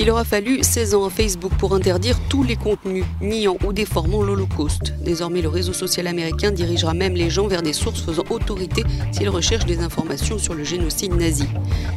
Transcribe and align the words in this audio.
Il 0.00 0.08
aura 0.12 0.22
fallu 0.22 0.62
16 0.62 0.94
ans 0.94 1.06
à 1.06 1.10
Facebook 1.10 1.50
pour 1.58 1.74
interdire 1.74 2.20
tous 2.28 2.44
les 2.44 2.54
contenus 2.54 3.04
niant 3.20 3.56
ou 3.66 3.72
déformant 3.72 4.22
l'Holocauste. 4.22 4.94
Désormais, 5.00 5.42
le 5.42 5.48
réseau 5.48 5.72
social 5.72 6.06
américain 6.06 6.52
dirigera 6.52 6.94
même 6.94 7.14
les 7.14 7.30
gens 7.30 7.48
vers 7.48 7.62
des 7.62 7.72
sources 7.72 8.02
faisant 8.02 8.22
autorité 8.30 8.84
s'ils 9.10 9.28
recherchent 9.28 9.66
des 9.66 9.80
informations 9.80 10.38
sur 10.38 10.54
le 10.54 10.62
génocide 10.62 11.16
nazi. 11.16 11.46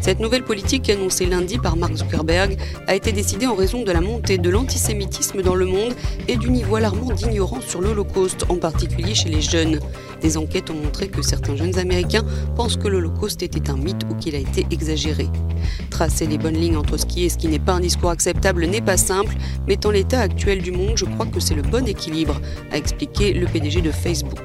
Cette 0.02 0.19
nouvelle 0.19 0.43
politique 0.43 0.89
annoncée 0.89 1.27
lundi 1.27 1.59
par 1.59 1.77
Mark 1.77 1.95
Zuckerberg 1.95 2.58
a 2.88 2.95
été 2.95 3.11
décidée 3.11 3.45
en 3.45 3.53
raison 3.53 3.83
de 3.83 3.91
la 3.91 4.02
montée 4.02 4.39
de 4.39 4.49
l'antisémitisme 4.49 5.43
dans 5.43 5.53
le 5.53 5.67
monde 5.67 5.93
et 6.27 6.38
du 6.38 6.49
niveau 6.49 6.77
alarmant 6.77 7.11
d'ignorance 7.11 7.65
sur 7.65 7.81
l'Holocauste, 7.81 8.45
en 8.49 8.55
particulier 8.55 9.13
chez 9.13 9.30
les 9.30 9.41
jeunes. 9.41 9.80
Des 10.21 10.38
enquêtes 10.38 10.71
ont 10.71 10.75
montré 10.75 11.08
que 11.08 11.21
certains 11.21 11.55
jeunes 11.55 11.77
Américains 11.77 12.25
pensent 12.55 12.77
que 12.77 12.88
l'Holocauste 12.88 13.43
était 13.43 13.69
un 13.69 13.77
mythe 13.77 14.05
ou 14.09 14.15
qu'il 14.15 14.33
a 14.33 14.39
été 14.39 14.65
exagéré. 14.71 15.27
Tracer 15.91 16.25
les 16.25 16.39
bonnes 16.39 16.58
lignes 16.58 16.77
entre 16.77 16.97
ce 16.97 17.05
qui 17.05 17.23
est 17.23 17.25
et 17.25 17.30
ce 17.30 17.38
qui 17.38 17.47
n'est 17.47 17.59
pas 17.59 17.73
un 17.73 17.83
discours 17.92 18.11
acceptable 18.11 18.66
n'est 18.67 18.80
pas 18.80 18.95
simple, 18.95 19.36
mais 19.67 19.75
dans 19.75 19.92
l'état 19.92 20.22
actuel 20.22 20.61
du 20.61 20.72
monde, 20.72 20.94
je 20.95 21.03
crois 21.03 21.25
que 21.25 21.42
c'est 21.42 21.56
le 21.56 21.61
bon 21.61 21.86
équilibre, 21.86 22.39
a 22.72 22.78
expliqué 22.78 23.33
le 23.33 23.45
PDG 23.48 23.81
de 23.81 23.92
Facebook. 23.92 24.39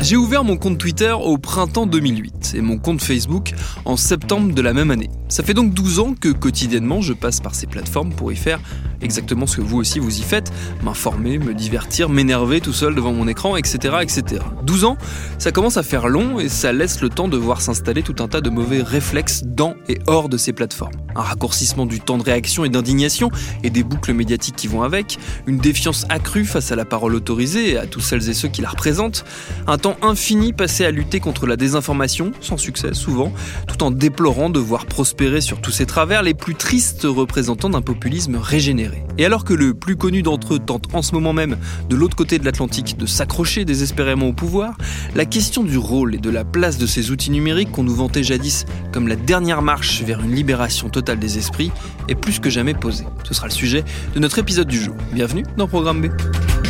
J'ai 0.00 0.16
ouvert 0.16 0.42
mon 0.42 0.56
compte 0.56 0.78
Twitter 0.78 1.12
au 1.12 1.38
printemps 1.38 1.86
2008 1.86 2.54
et 2.56 2.60
mon 2.62 2.78
compte 2.78 3.00
Facebook 3.00 3.54
en 3.84 3.96
septembre 3.96 4.54
de 4.54 4.62
la 4.62 4.72
même 4.72 4.90
année. 4.90 5.10
Ça 5.28 5.42
fait 5.42 5.54
donc 5.54 5.74
12 5.74 5.98
ans 5.98 6.14
que 6.18 6.28
quotidiennement 6.28 7.00
je 7.00 7.12
passe 7.12 7.40
par 7.40 7.54
ces 7.54 7.66
plateformes 7.66 8.12
pour 8.12 8.32
y 8.32 8.36
faire 8.36 8.60
exactement 9.02 9.46
ce 9.46 9.56
que 9.56 9.60
vous 9.60 9.76
aussi 9.76 9.98
vous 9.98 10.20
y 10.20 10.22
faites, 10.22 10.52
m'informer, 10.82 11.38
me 11.38 11.52
divertir, 11.52 12.08
m'énerver 12.08 12.60
tout 12.60 12.72
seul 12.72 12.94
devant 12.94 13.12
mon 13.12 13.28
écran, 13.28 13.56
etc., 13.56 13.96
etc. 14.00 14.42
12 14.62 14.84
ans, 14.84 14.96
ça 15.38 15.52
commence 15.52 15.76
à 15.76 15.82
faire 15.82 16.08
long 16.08 16.40
et 16.40 16.48
ça 16.48 16.72
laisse 16.72 17.00
le 17.02 17.08
temps 17.08 17.28
de 17.28 17.36
voir 17.36 17.60
s'installer 17.60 18.02
tout 18.02 18.22
un 18.22 18.28
tas 18.28 18.40
de 18.40 18.48
mauvais 18.48 18.82
réflexes 18.82 19.42
dans 19.44 19.74
et 19.88 19.98
hors 20.06 20.28
de 20.28 20.36
ces 20.36 20.52
plateformes. 20.52 20.94
Un 21.16 21.22
raccourcissement 21.22 21.86
du 21.86 22.00
temps 22.00 22.18
de 22.18 22.22
réaction 22.22 22.64
et 22.64 22.68
d'indignation 22.68 23.30
et 23.64 23.70
des 23.70 23.82
boucles 23.82 24.14
médiatiques 24.14 24.56
qui 24.56 24.68
vont 24.68 24.82
avec, 24.82 25.18
une 25.46 25.58
défiance 25.58 26.06
accrue 26.08 26.44
face 26.44 26.72
à 26.72 26.76
la 26.76 26.84
parole 26.84 27.14
autorisée 27.14 27.72
et 27.72 27.78
à 27.78 27.86
tous 27.86 28.00
celles 28.00 28.28
et 28.30 28.34
ceux 28.34 28.48
qui 28.48 28.62
la 28.62 28.70
représentent, 28.70 29.24
un 29.66 29.76
temps 29.76 29.96
infini 30.02 30.52
passé 30.52 30.84
à 30.84 30.90
lutter 30.90 31.20
contre 31.20 31.46
la 31.46 31.56
désinformation, 31.56 32.32
sans 32.40 32.56
succès 32.56 32.94
souvent, 32.94 33.32
tout 33.66 33.82
en 33.82 33.90
déplorant 33.90 34.50
de 34.50 34.60
voir 34.60 34.86
prospérer 34.86 35.15
sur 35.40 35.62
tous 35.62 35.70
ces 35.70 35.86
travers 35.86 36.22
les 36.22 36.34
plus 36.34 36.54
tristes 36.54 37.04
représentants 37.04 37.70
d'un 37.70 37.80
populisme 37.80 38.36
régénéré. 38.36 39.02
Et 39.16 39.24
alors 39.24 39.44
que 39.44 39.54
le 39.54 39.72
plus 39.72 39.96
connu 39.96 40.22
d'entre 40.22 40.54
eux 40.54 40.58
tente 40.58 40.94
en 40.94 41.00
ce 41.00 41.14
moment 41.14 41.32
même, 41.32 41.56
de 41.88 41.96
l'autre 41.96 42.16
côté 42.16 42.38
de 42.38 42.44
l'Atlantique, 42.44 42.98
de 42.98 43.06
s'accrocher 43.06 43.64
désespérément 43.64 44.28
au 44.28 44.32
pouvoir, 44.34 44.76
la 45.14 45.24
question 45.24 45.64
du 45.64 45.78
rôle 45.78 46.14
et 46.14 46.18
de 46.18 46.28
la 46.28 46.44
place 46.44 46.76
de 46.76 46.86
ces 46.86 47.10
outils 47.10 47.30
numériques 47.30 47.72
qu'on 47.72 47.82
nous 47.82 47.94
vantait 47.94 48.22
jadis 48.22 48.66
comme 48.92 49.08
la 49.08 49.16
dernière 49.16 49.62
marche 49.62 50.02
vers 50.02 50.20
une 50.20 50.34
libération 50.34 50.90
totale 50.90 51.18
des 51.18 51.38
esprits 51.38 51.72
est 52.08 52.14
plus 52.14 52.38
que 52.38 52.50
jamais 52.50 52.74
posée. 52.74 53.06
Ce 53.24 53.32
sera 53.32 53.46
le 53.46 53.52
sujet 53.52 53.84
de 54.14 54.20
notre 54.20 54.38
épisode 54.38 54.68
du 54.68 54.78
jour. 54.78 54.94
Bienvenue 55.12 55.44
dans 55.56 55.66
Programme 55.66 56.02
B. 56.02 56.65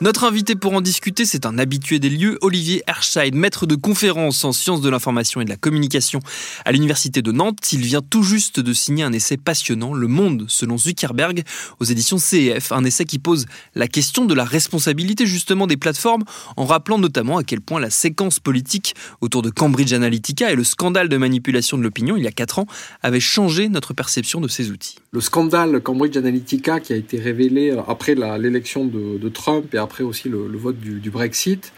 Notre 0.00 0.22
invité 0.22 0.54
pour 0.54 0.74
en 0.74 0.80
discuter, 0.80 1.24
c'est 1.24 1.44
un 1.44 1.58
habitué 1.58 1.98
des 1.98 2.08
lieux, 2.08 2.38
Olivier 2.40 2.84
Herscheid, 2.86 3.34
maître 3.34 3.66
de 3.66 3.74
conférences 3.74 4.44
en 4.44 4.52
sciences 4.52 4.80
de 4.80 4.88
l'information 4.88 5.40
et 5.40 5.44
de 5.44 5.50
la 5.50 5.56
communication 5.56 6.20
à 6.64 6.70
l'Université 6.70 7.20
de 7.20 7.32
Nantes. 7.32 7.72
Il 7.72 7.80
vient 7.80 8.00
tout 8.00 8.22
juste 8.22 8.60
de 8.60 8.72
signer 8.72 9.02
un 9.02 9.12
essai 9.12 9.36
passionnant, 9.36 9.94
Le 9.94 10.06
Monde 10.06 10.44
selon 10.46 10.78
Zuckerberg, 10.78 11.42
aux 11.80 11.84
éditions 11.84 12.18
CEF, 12.18 12.70
un 12.70 12.84
essai 12.84 13.06
qui 13.06 13.18
pose 13.18 13.46
la 13.74 13.88
question 13.88 14.24
de 14.24 14.34
la 14.34 14.44
responsabilité 14.44 15.26
justement 15.26 15.66
des 15.66 15.76
plateformes, 15.76 16.22
en 16.56 16.64
rappelant 16.64 16.98
notamment 16.98 17.36
à 17.36 17.42
quel 17.42 17.60
point 17.60 17.80
la 17.80 17.90
séquence 17.90 18.38
politique 18.38 18.94
autour 19.20 19.42
de 19.42 19.50
Cambridge 19.50 19.92
Analytica 19.92 20.52
et 20.52 20.54
le 20.54 20.62
scandale 20.62 21.08
de 21.08 21.16
manipulation 21.16 21.76
de 21.76 21.82
l'opinion 21.82 22.16
il 22.16 22.22
y 22.22 22.28
a 22.28 22.32
4 22.32 22.60
ans 22.60 22.66
avait 23.02 23.18
changé 23.18 23.68
notre 23.68 23.94
perception 23.94 24.40
de 24.40 24.46
ces 24.46 24.70
outils. 24.70 24.98
Le 25.10 25.22
scandale 25.22 25.80
Cambridge 25.80 26.18
Analytica 26.18 26.80
qui 26.80 26.92
a 26.92 26.96
été 26.96 27.18
révélé 27.18 27.74
après 27.88 28.14
l'élection 28.14 28.84
de, 28.84 29.28
Trump 29.30 29.74
et 29.74 29.78
après 29.78 30.04
aussi 30.04 30.28
le, 30.28 30.46
vote 30.58 30.78
du, 30.78 31.10
Brexit, 31.10 31.72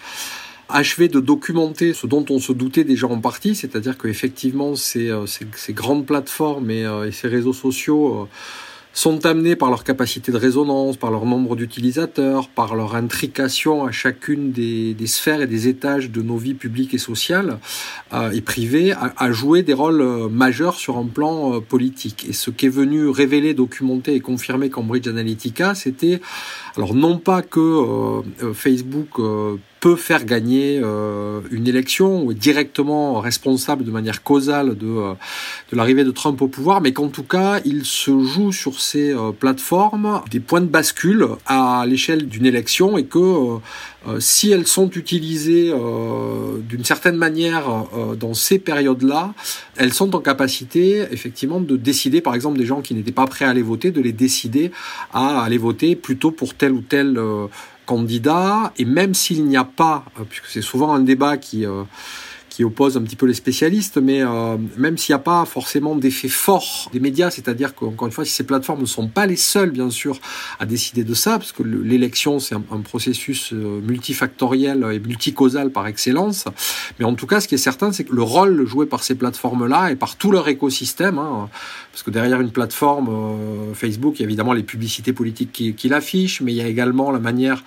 achevé 0.69 1.07
de 1.07 1.21
documenter 1.21 1.95
ce 1.95 2.09
dont 2.09 2.25
on 2.29 2.41
se 2.41 2.53
doutait 2.53 2.83
déjà 2.83 3.07
en 3.07 3.21
partie, 3.21 3.55
c'est-à-dire 3.55 3.99
qu'effectivement 3.99 4.75
ces, 4.75 5.11
euh, 5.11 5.27
ces, 5.27 5.47
ces, 5.55 5.73
grandes 5.73 6.07
plateformes 6.07 6.71
et, 6.71 6.85
euh, 6.85 7.11
ces 7.11 7.29
réseaux 7.29 7.53
sociaux 7.53 8.23
euh, 8.23 8.27
sont 8.93 9.25
amenés 9.25 9.57
par 9.57 9.71
leur 9.71 9.85
capacité 9.85 10.33
de 10.33 10.37
résonance, 10.37 10.97
par 10.97 11.11
leur 11.11 11.25
nombre 11.25 11.57
d'utilisateurs, 11.57 12.49
par 12.49 12.75
leur 12.75 12.95
intrication 12.95 13.85
à 13.85 13.93
chacune 13.93 14.51
des, 14.53 14.97
sphères 15.07 15.43
et 15.43 15.47
des 15.47 15.69
étages 15.69 16.11
de 16.11 16.23
nos 16.23 16.37
vies 16.37 16.55
publiques 16.55 16.95
et 16.95 16.99
sociales 16.99 17.59
euh, 18.13 18.31
et 18.31 18.41
privées, 18.41 18.93
à, 18.93 19.13
à, 19.17 19.33
jouer 19.33 19.63
des 19.63 19.75
rôles 19.75 20.01
euh, 20.01 20.29
majeurs 20.29 20.75
sur 20.75 20.99
un 20.99 21.07
plan 21.07 21.55
euh, 21.55 21.61
politique. 21.61 22.27
Et 22.29 22.33
ce 22.33 22.51
qui 22.51 22.67
est 22.67 22.71
venu 22.71 23.09
révéler, 23.09 23.55
documenter 23.55 24.15
et 24.15 24.21
confirmer 24.21 24.71
Cambridge 24.71 25.09
Analytica, 25.09 25.75
c'était 25.75 26.21
alors 26.77 26.95
non 26.95 27.19
pas 27.19 27.43
que 27.43 27.61
euh, 27.61 28.55
Facebook 28.55 29.21
peut 29.81 29.97
faire 29.97 30.27
gagner 30.27 30.79
euh, 30.83 31.41
une 31.51 31.67
élection 31.67 32.23
ou 32.23 32.33
est 32.33 32.35
directement 32.35 33.19
responsable 33.21 33.85
de 33.85 33.91
manière 33.91 34.23
causale 34.23 34.77
de, 34.77 34.87
euh, 34.87 35.15
de 35.73 35.77
l'arrivée 35.77 36.05
de 36.05 36.11
Trump 36.11 36.41
au 36.43 36.49
pouvoir, 36.49 36.83
mais 36.83 36.93
qu'en 36.93 37.09
tout 37.09 37.23
cas, 37.23 37.61
il 37.65 37.87
se 37.87 38.23
joue 38.23 38.53
sur 38.53 38.79
ces 38.79 39.13
euh, 39.13 39.33
plateformes 39.33 40.23
des 40.31 40.39
points 40.39 40.61
de 40.61 40.67
bascule 40.67 41.27
à 41.47 41.85
l'échelle 41.89 42.29
d'une 42.29 42.45
élection 42.45 42.99
et 42.99 43.05
que 43.05 43.19
si 44.19 44.51
elles 44.51 44.67
sont 44.67 44.91
utilisées 44.91 45.73
d'une 46.69 46.85
certaine 46.85 47.17
manière 47.17 47.87
dans 48.19 48.33
ces 48.33 48.59
périodes-là, 48.59 49.35
elles 49.77 49.93
sont 49.93 50.15
en 50.15 50.21
capacité 50.21 51.07
effectivement 51.11 51.61
de 51.61 51.77
décider, 51.77 52.21
par 52.21 52.35
exemple, 52.35 52.59
des 52.59 52.65
gens 52.65 52.81
qui 52.81 52.95
n'étaient 52.95 53.13
pas 53.13 53.27
prêts 53.27 53.45
à 53.45 53.51
aller 53.51 53.63
voter, 53.63 53.91
de 53.91 54.01
les 54.01 54.13
décider 54.13 54.71
à 55.13 55.43
aller 55.43 55.59
voter 55.59 55.97
plutôt 55.97 56.31
pour 56.31 56.55
tel 56.55 56.73
ou 56.73 56.81
tel 56.81 57.19
candidat, 57.91 58.73
et 58.79 58.85
même 58.85 59.15
s'il 59.15 59.45
n'y 59.47 59.57
a 59.57 59.65
pas, 59.65 60.05
euh, 60.21 60.23
puisque 60.29 60.47
c'est 60.47 60.63
souvent 60.63 60.95
un 60.95 61.01
débat 61.01 61.37
qui, 61.37 61.67
euh, 61.67 61.83
qui 62.61 62.65
oppose 62.65 62.99
un 62.99 63.01
petit 63.01 63.17
peu 63.17 63.25
les 63.25 63.33
spécialistes, 63.33 63.97
mais 63.97 64.21
euh, 64.21 64.59
même 64.77 64.99
s'il 64.99 65.15
n'y 65.15 65.19
a 65.19 65.23
pas 65.23 65.47
forcément 65.47 65.97
d'effet 65.97 66.29
fort 66.29 66.91
des 66.93 67.01
médias, 67.01 67.31
c'est-à-dire 67.31 67.75
qu'encore 67.75 68.07
une 68.07 68.13
fois, 68.13 68.27
ces 68.27 68.45
plateformes 68.45 68.83
ne 68.83 68.87
sont 68.87 69.09
pas 69.09 69.25
les 69.25 69.37
seules, 69.37 69.71
bien 69.71 69.89
sûr, 69.89 70.19
à 70.59 70.67
décider 70.67 71.03
de 71.03 71.15
ça, 71.15 71.39
parce 71.39 71.53
que 71.53 71.63
l'élection, 71.63 72.39
c'est 72.39 72.55
un, 72.55 72.81
processus 72.85 73.55
euh, 73.55 73.81
multifactoriel 73.81 74.87
et 74.93 74.99
multicausal 74.99 75.71
par 75.71 75.87
excellence, 75.87 76.45
mais 76.99 77.07
en 77.07 77.15
tout 77.15 77.27
cas, 77.27 77.41
ce 77.41 77.49
qui 77.49 77.55
est 77.55 77.65
certain, 77.71 77.93
c'est 77.93 78.05
que 78.05 78.15
le 78.15 78.23
rôle 78.23 78.67
joué 78.67 78.85
par 78.85 79.05
ces 79.05 79.15
plateformes-là 79.15 79.93
et 79.93 79.97
par 79.97 80.17
tout 80.17 80.31
leur 80.31 80.47
écosystème, 80.49 81.19
hein, 81.19 81.49
parce 81.93 82.03
que 82.03 82.11
derrière 82.11 82.43
une 82.43 82.51
plateforme 82.51 83.09
euh, 83.09 83.73
Facebook, 83.73 84.17
il 84.19 84.23
y 84.23 84.25
a 84.25 84.29
évidemment 84.29 84.53
les 84.53 84.65
publicités 84.65 85.15
politiques 85.15 85.53
qui, 85.53 85.73
qui 85.73 85.89
l'affichent, 85.89 86.43
mais 86.43 86.53
il 86.53 86.57
y 86.57 86.61
a 86.61 86.69
également 86.69 87.11
la 87.11 87.21
manière 87.21 87.65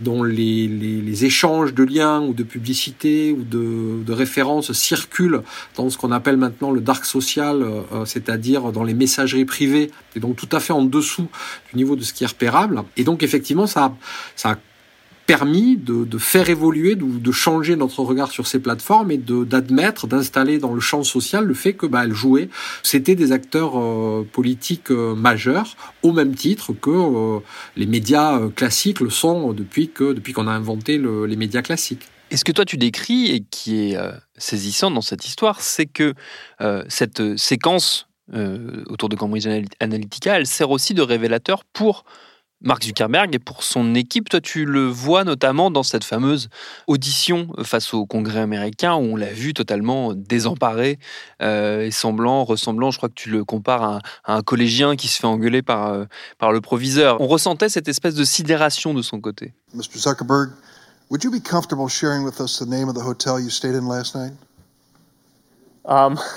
dont 0.00 0.22
les, 0.22 1.24
échanges 1.24 1.74
de 1.74 1.84
liens 1.84 2.22
ou 2.22 2.32
de 2.32 2.42
publicités 2.42 3.32
ou 3.32 3.42
de, 3.42 4.02
de 4.02 4.12
références 4.12 4.29
circulent 4.72 5.42
dans 5.76 5.90
ce 5.90 5.98
qu'on 5.98 6.12
appelle 6.12 6.36
maintenant 6.36 6.70
le 6.70 6.80
dark 6.80 7.04
social, 7.04 7.62
euh, 7.62 8.04
c'est-à-dire 8.04 8.72
dans 8.72 8.84
les 8.84 8.94
messageries 8.94 9.44
privées, 9.44 9.90
et 10.16 10.20
donc 10.20 10.36
tout 10.36 10.48
à 10.52 10.60
fait 10.60 10.72
en 10.72 10.82
dessous 10.82 11.28
du 11.70 11.76
niveau 11.76 11.96
de 11.96 12.02
ce 12.02 12.12
qui 12.12 12.24
est 12.24 12.28
repérable. 12.28 12.82
Et 12.96 13.04
donc 13.04 13.22
effectivement, 13.22 13.66
ça, 13.66 13.94
a 14.44 14.56
permis 15.30 15.76
de, 15.76 16.18
faire 16.18 16.50
évoluer, 16.50 16.96
de, 16.96 17.30
changer 17.30 17.76
notre 17.76 18.00
regard 18.00 18.32
sur 18.32 18.48
ces 18.48 18.58
plateformes 18.58 19.12
et 19.12 19.16
d'admettre, 19.16 20.08
d'installer 20.08 20.58
dans 20.58 20.74
le 20.74 20.80
champ 20.80 21.04
social 21.04 21.44
le 21.44 21.54
fait 21.54 21.74
que 21.74 21.86
bah, 21.86 22.02
elles 22.02 22.14
jouaient, 22.14 22.48
c'était 22.82 23.14
des 23.14 23.30
acteurs 23.30 23.78
euh, 23.78 24.26
politiques 24.32 24.90
euh, 24.90 25.14
majeurs, 25.14 25.76
au 26.02 26.12
même 26.12 26.34
titre 26.34 26.72
que 26.72 26.90
euh, 26.90 27.38
les 27.76 27.86
médias 27.86 28.40
euh, 28.40 28.48
classiques 28.48 28.98
le 28.98 29.10
sont 29.10 29.52
depuis 29.52 29.90
que 29.90 30.12
depuis 30.12 30.32
qu'on 30.32 30.48
a 30.48 30.52
inventé 30.52 30.98
le, 30.98 31.26
les 31.26 31.36
médias 31.36 31.62
classiques. 31.62 32.08
Et 32.30 32.36
ce 32.36 32.44
que 32.44 32.52
toi 32.52 32.64
tu 32.64 32.76
décris 32.76 33.26
et 33.26 33.40
qui 33.40 33.90
est 33.90 33.96
euh, 33.96 34.12
saisissant 34.36 34.90
dans 34.90 35.00
cette 35.00 35.26
histoire, 35.26 35.60
c'est 35.60 35.86
que 35.86 36.14
euh, 36.60 36.84
cette 36.88 37.36
séquence 37.36 38.06
autour 38.86 39.08
de 39.08 39.16
Cambridge 39.16 39.48
Analytica, 39.80 40.36
elle 40.36 40.46
sert 40.46 40.70
aussi 40.70 40.94
de 40.94 41.02
révélateur 41.02 41.64
pour 41.64 42.04
Mark 42.62 42.84
Zuckerberg 42.84 43.34
et 43.34 43.38
pour 43.38 43.62
son 43.62 43.94
équipe. 43.94 44.28
Toi, 44.28 44.40
tu 44.40 44.64
le 44.64 44.86
vois 44.86 45.24
notamment 45.24 45.70
dans 45.70 45.82
cette 45.82 46.04
fameuse 46.04 46.48
audition 46.86 47.48
face 47.62 47.94
au 47.94 48.04
Congrès 48.06 48.40
américain 48.40 48.94
où 48.94 49.00
on 49.00 49.16
l'a 49.16 49.32
vu 49.32 49.54
totalement 49.54 50.12
désemparé 50.14 50.98
euh, 51.42 51.86
et 51.86 51.90
semblant, 51.90 52.44
ressemblant. 52.44 52.90
Je 52.90 52.98
crois 52.98 53.08
que 53.08 53.14
tu 53.14 53.30
le 53.30 53.44
compares 53.44 53.82
à 53.82 54.00
un, 54.26 54.42
collégien 54.42 54.96
qui 54.96 55.08
se 55.08 55.18
fait 55.18 55.26
engueuler 55.26 55.62
par, 55.62 55.88
euh, 55.88 56.04
par 56.38 56.52
le 56.52 56.60
proviseur. 56.60 57.20
On 57.20 57.26
ressentait 57.26 57.68
cette 57.68 57.88
espèce 57.88 58.14
de 58.14 58.24
sidération 58.24 58.92
de 58.92 59.02
son 59.02 59.20
côté. 59.20 59.54
Mr. 59.74 59.98
Zuckerberg, 59.98 60.50
would 61.10 61.24
you 61.24 61.30
be 61.30 61.40
comfortable 61.40 61.88
sharing 61.88 62.24
with 62.24 62.40
us 62.40 62.58
the 62.58 62.66
name 62.66 62.88
of 62.88 62.94
the 62.94 63.02
hotel 63.02 63.38
you 63.38 63.50
stayed 63.50 63.74
in 63.74 63.86
last 63.86 64.14
night? 64.14 64.32
Um. 65.84 66.18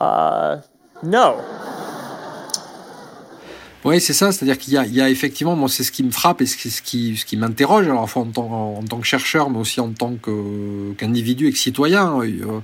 Uh, 0.00 0.62
no. 1.02 1.36
Oui, 3.84 4.00
c'est 4.00 4.12
ça, 4.12 4.32
c'est-à-dire 4.32 4.58
qu'il 4.58 4.72
y, 4.72 4.94
y 4.94 5.00
a, 5.00 5.10
effectivement, 5.10 5.56
moi, 5.56 5.68
c'est 5.68 5.84
ce 5.84 5.92
qui 5.92 6.02
me 6.02 6.10
frappe 6.10 6.40
et 6.42 6.46
ce 6.46 6.56
qui, 6.56 6.70
ce 6.70 6.82
qui, 6.82 7.16
ce 7.16 7.24
qui 7.24 7.36
m'interroge, 7.36 7.86
alors, 7.86 8.10
en 8.16 8.24
tant, 8.24 8.76
en 8.78 8.82
tant, 8.82 8.98
que 8.98 9.06
chercheur, 9.06 9.50
mais 9.50 9.58
aussi 9.58 9.80
en 9.80 9.92
tant 9.92 10.14
qu'individu 10.96 11.48
et 11.48 11.52
que 11.52 11.58
citoyen. 11.58 12.20
Euh, 12.20 12.60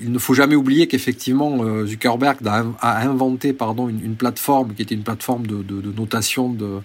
il 0.00 0.12
ne 0.12 0.18
faut 0.18 0.34
jamais 0.34 0.54
oublier 0.54 0.86
qu'effectivement 0.86 1.58
euh, 1.62 1.86
Zuckerberg 1.86 2.38
a, 2.46 3.02
inventé 3.02 3.52
pardon 3.52 3.88
une, 3.88 4.14
plateforme 4.14 4.74
qui 4.74 4.82
était 4.82 4.94
une 4.94 5.02
plateforme 5.02 5.46
de, 5.46 5.64
notation 5.96 6.50
de, 6.50 6.78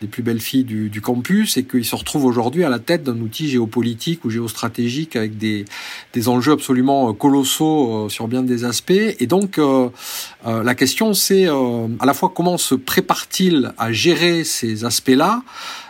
des 0.00 0.06
plus 0.06 0.22
belles 0.22 0.40
filles 0.40 0.64
du, 0.64 1.00
campus 1.00 1.56
et 1.56 1.64
qu'il 1.64 1.84
se 1.84 1.94
retrouve 1.94 2.24
aujourd'hui 2.24 2.64
à 2.64 2.68
la 2.68 2.78
tête 2.78 3.04
d'un 3.04 3.20
outil 3.20 3.48
géopolitique 3.48 4.24
ou 4.24 4.30
géostratégique 4.30 5.14
avec 5.16 5.38
des, 5.38 5.64
des 6.12 6.28
enjeux 6.28 6.52
absolument 6.52 7.10
euh, 7.10 7.12
colossaux 7.12 8.06
euh, 8.06 8.08
sur 8.08 8.28
bien 8.28 8.42
des 8.42 8.64
aspects. 8.64 8.92
Et 8.92 9.26
donc 9.26 9.60
la 10.44 10.74
question 10.74 11.14
c'est 11.14 11.46
à 11.46 12.06
la 12.06 12.14
fois 12.14 12.32
comment 12.34 12.58
se 12.58 12.74
prépare-t-il 12.74 13.72
à 13.78 13.92
gérer 13.92 14.44
ces 14.44 14.84
aspects-là 14.84 15.42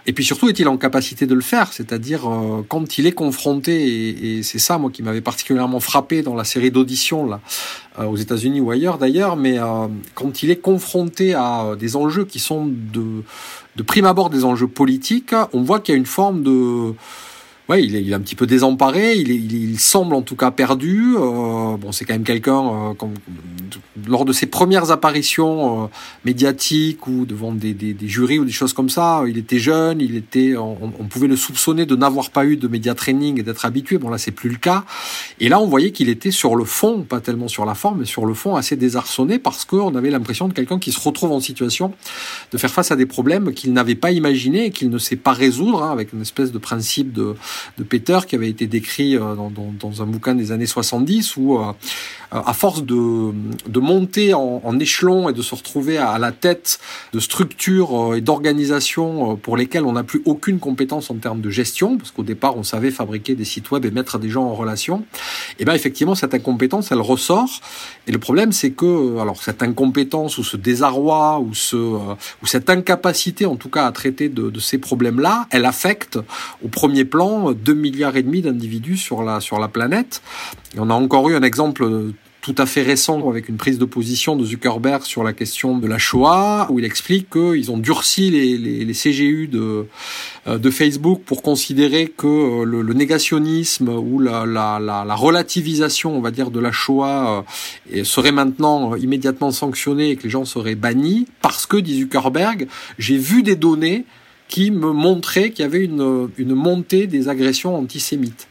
et 0.08 0.12
puis 0.12 0.24
surtout, 0.24 0.48
est-il 0.48 0.68
en 0.68 0.76
capacité 0.76 1.26
de 1.26 1.34
le 1.34 1.40
faire? 1.40 1.72
C'est-à-dire 1.72 2.30
euh, 2.30 2.64
quand 2.68 2.98
il 2.98 3.06
est 3.06 3.12
confronté, 3.12 4.38
et, 4.38 4.42
c'est 4.44 4.60
ça 4.60 4.78
moi 4.78 4.90
qui 4.90 5.02
m'avait 5.02 5.20
particulièrement 5.20 5.80
frappé 5.80 6.22
dans 6.22 6.34
la 6.34 6.44
série 6.44 6.70
d'auditions 6.70 7.26
là 7.26 7.40
euh, 7.98 8.04
aux 8.04 8.16
États-Unis 8.16 8.60
ou 8.60 8.70
ailleurs 8.70 8.98
d'ailleurs, 8.98 9.36
mais 9.36 9.58
euh, 9.58 9.88
quand 10.14 10.44
il 10.44 10.50
est 10.50 10.60
confronté 10.60 11.34
à 11.34 11.74
des 11.78 11.96
enjeux 11.96 12.24
qui 12.24 12.38
sont 12.38 12.66
de, 12.66 13.24
de 13.74 13.82
prime 13.82 14.04
abord 14.04 14.30
des 14.30 14.44
enjeux 14.44 14.68
politiques, 14.68 15.34
on 15.52 15.62
voit 15.62 15.80
qu'il 15.80 15.92
y 15.94 15.96
a 15.96 15.98
une 15.98 16.06
forme 16.06 16.44
de 16.44 16.94
ouais, 17.68 17.82
il 17.84 17.96
est, 17.96 18.02
il 18.02 18.10
est 18.10 18.14
un 18.14 18.20
petit 18.20 18.34
peu 18.34 18.46
désemparé, 18.46 19.14
il, 19.14 19.30
est, 19.30 19.34
il, 19.34 19.78
semble 19.78 20.14
en 20.14 20.22
tout 20.22 20.36
cas 20.36 20.50
perdu. 20.50 21.14
Euh, 21.16 21.76
bon, 21.76 21.92
c'est 21.92 22.04
quand 22.04 22.14
même 22.14 22.24
quelqu'un, 22.24 22.92
euh, 23.02 23.06
lors 24.06 24.24
de 24.24 24.32
ses 24.32 24.46
premières 24.46 24.90
apparitions 24.90 25.84
euh, 25.84 25.86
médiatiques 26.24 27.06
ou 27.06 27.26
devant 27.26 27.52
des, 27.52 27.74
des, 27.74 27.94
des, 27.94 28.08
jurys 28.08 28.38
ou 28.38 28.44
des 28.44 28.52
choses 28.52 28.72
comme 28.72 28.88
ça, 28.88 29.22
il 29.26 29.38
était 29.38 29.58
jeune, 29.58 30.00
il 30.00 30.16
était, 30.16 30.56
on, 30.56 30.78
on 30.98 31.04
pouvait 31.04 31.28
le 31.28 31.36
soupçonner 31.36 31.86
de 31.86 31.96
n'avoir 31.96 32.30
pas 32.30 32.44
eu 32.44 32.56
de 32.56 32.68
média 32.68 32.94
training 32.94 33.40
et 33.40 33.42
d'être 33.42 33.64
habitué. 33.64 33.98
Bon, 33.98 34.08
là, 34.08 34.18
c'est 34.18 34.30
plus 34.30 34.50
le 34.50 34.56
cas. 34.56 34.84
Et 35.40 35.48
là, 35.48 35.60
on 35.60 35.66
voyait 35.66 35.90
qu'il 35.90 36.08
était 36.08 36.30
sur 36.30 36.56
le 36.56 36.64
fond, 36.64 37.02
pas 37.02 37.20
tellement 37.20 37.48
sur 37.48 37.64
la 37.64 37.74
forme, 37.74 38.00
mais 38.00 38.04
sur 38.04 38.26
le 38.26 38.34
fond 38.34 38.56
assez 38.56 38.76
désarçonné 38.76 39.38
parce 39.38 39.64
qu'on 39.64 39.94
avait 39.94 40.10
l'impression 40.10 40.48
de 40.48 40.52
quelqu'un 40.52 40.78
qui 40.78 40.92
se 40.92 41.00
retrouve 41.00 41.32
en 41.32 41.40
situation 41.40 41.92
de 42.52 42.58
faire 42.58 42.70
face 42.70 42.90
à 42.90 42.96
des 42.96 43.06
problèmes 43.06 43.52
qu'il 43.52 43.72
n'avait 43.72 43.94
pas 43.94 44.12
imaginés 44.12 44.66
et 44.66 44.70
qu'il 44.70 44.90
ne 44.90 44.98
sait 44.98 45.16
pas 45.16 45.32
résoudre, 45.32 45.82
hein, 45.82 45.92
avec 45.92 46.12
une 46.12 46.22
espèce 46.22 46.52
de 46.52 46.58
principe 46.58 47.12
de 47.12 47.34
de 47.78 47.84
Peter 47.84 48.18
qui 48.26 48.34
avait 48.36 48.48
été 48.48 48.66
décrit 48.66 49.16
euh, 49.16 49.34
dans, 49.34 50.02
un 50.02 50.06
bouquin 50.06 50.34
des 50.34 50.52
années 50.52 50.66
70 50.66 51.36
où 51.36 51.58
euh, 51.58 51.72
à 52.30 52.52
force 52.52 52.82
de, 52.82 53.32
de 53.68 53.80
monter 53.80 54.34
en, 54.34 54.60
en, 54.64 54.78
échelon 54.78 55.28
et 55.28 55.32
de 55.32 55.42
se 55.42 55.54
retrouver 55.54 55.98
à, 55.98 56.18
la 56.18 56.32
tête 56.32 56.78
de 57.12 57.20
structures 57.20 58.12
euh, 58.12 58.16
et 58.16 58.20
d'organisations 58.20 59.36
pour 59.36 59.56
lesquelles 59.56 59.84
on 59.84 59.92
n'a 59.92 60.02
plus 60.02 60.22
aucune 60.24 60.58
compétence 60.58 61.10
en 61.10 61.16
termes 61.16 61.40
de 61.40 61.50
gestion, 61.50 61.96
parce 61.96 62.10
qu'au 62.10 62.22
départ 62.22 62.56
on 62.56 62.62
savait 62.62 62.90
fabriquer 62.90 63.34
des 63.34 63.44
sites 63.44 63.70
web 63.70 63.84
et 63.84 63.90
mettre 63.90 64.18
des 64.18 64.28
gens 64.28 64.44
en 64.44 64.54
relation, 64.54 65.04
et 65.58 65.64
bien 65.64 65.74
effectivement 65.74 66.14
cette 66.14 66.34
incompétence 66.34 66.92
elle 66.92 67.00
ressort. 67.00 67.60
Et 68.06 68.12
le 68.12 68.18
problème 68.18 68.52
c'est 68.52 68.70
que 68.70 69.18
alors 69.18 69.42
cette 69.42 69.62
incompétence 69.62 70.38
ou 70.38 70.44
ce 70.44 70.56
désarroi 70.56 71.40
ou 71.40 71.54
ce 71.54 71.76
ou 71.76 72.46
cette 72.46 72.70
incapacité 72.70 73.46
en 73.46 73.56
tout 73.56 73.68
cas 73.68 73.86
à 73.86 73.92
traiter 73.92 74.28
de, 74.28 74.50
de 74.50 74.60
ces 74.60 74.78
problèmes 74.78 75.20
là, 75.20 75.46
elle 75.50 75.64
affecte 75.64 76.18
au 76.64 76.68
premier 76.68 77.04
plan 77.04 77.52
2 77.52 77.74
milliards 77.74 78.16
et 78.16 78.22
demi 78.22 78.42
d'individus 78.42 78.96
sur 78.96 79.22
la, 79.22 79.40
sur 79.40 79.58
la 79.58 79.68
planète. 79.68 80.22
Et 80.76 80.80
on 80.80 80.90
a 80.90 80.94
encore 80.94 81.28
eu 81.30 81.34
un 81.34 81.42
exemple 81.42 82.12
tout 82.42 82.54
à 82.58 82.66
fait 82.66 82.82
récent 82.82 83.28
avec 83.28 83.48
une 83.48 83.56
prise 83.56 83.78
de 83.78 83.84
position 83.84 84.36
de 84.36 84.44
Zuckerberg 84.44 85.02
sur 85.02 85.24
la 85.24 85.32
question 85.32 85.78
de 85.78 85.88
la 85.88 85.98
Shoah, 85.98 86.68
où 86.70 86.78
il 86.78 86.84
explique 86.84 87.30
qu'ils 87.30 87.72
ont 87.72 87.78
durci 87.78 88.30
les, 88.30 88.92
CGU 88.92 89.48
de, 89.48 89.86
de 90.46 90.70
Facebook 90.70 91.22
pour 91.24 91.42
considérer 91.42 92.06
que 92.06 92.62
le, 92.62 92.82
le 92.82 92.94
négationnisme 92.94 93.88
ou 93.88 94.20
la, 94.20 94.46
la, 94.46 94.78
la, 94.78 95.04
la, 95.04 95.14
relativisation, 95.16 96.16
on 96.16 96.20
va 96.20 96.30
dire, 96.30 96.52
de 96.52 96.60
la 96.60 96.70
Shoah 96.70 97.44
serait 98.04 98.32
maintenant 98.32 98.94
immédiatement 98.94 99.50
sanctionné 99.50 100.10
et 100.10 100.16
que 100.16 100.24
les 100.24 100.30
gens 100.30 100.44
seraient 100.44 100.76
bannis, 100.76 101.26
parce 101.40 101.66
que, 101.66 101.78
dit 101.78 101.98
Zuckerberg, 101.98 102.68
j'ai 102.98 103.16
vu 103.16 103.42
des 103.42 103.56
données 103.56 104.04
qui 104.46 104.70
me 104.70 104.92
montrait 104.92 105.50
qu'il 105.50 105.64
y 105.64 105.66
avait 105.66 105.84
une 105.84 106.54
montée 106.54 107.08
des 107.08 107.28
agressions 107.28 107.76
antisémites. 107.76 108.46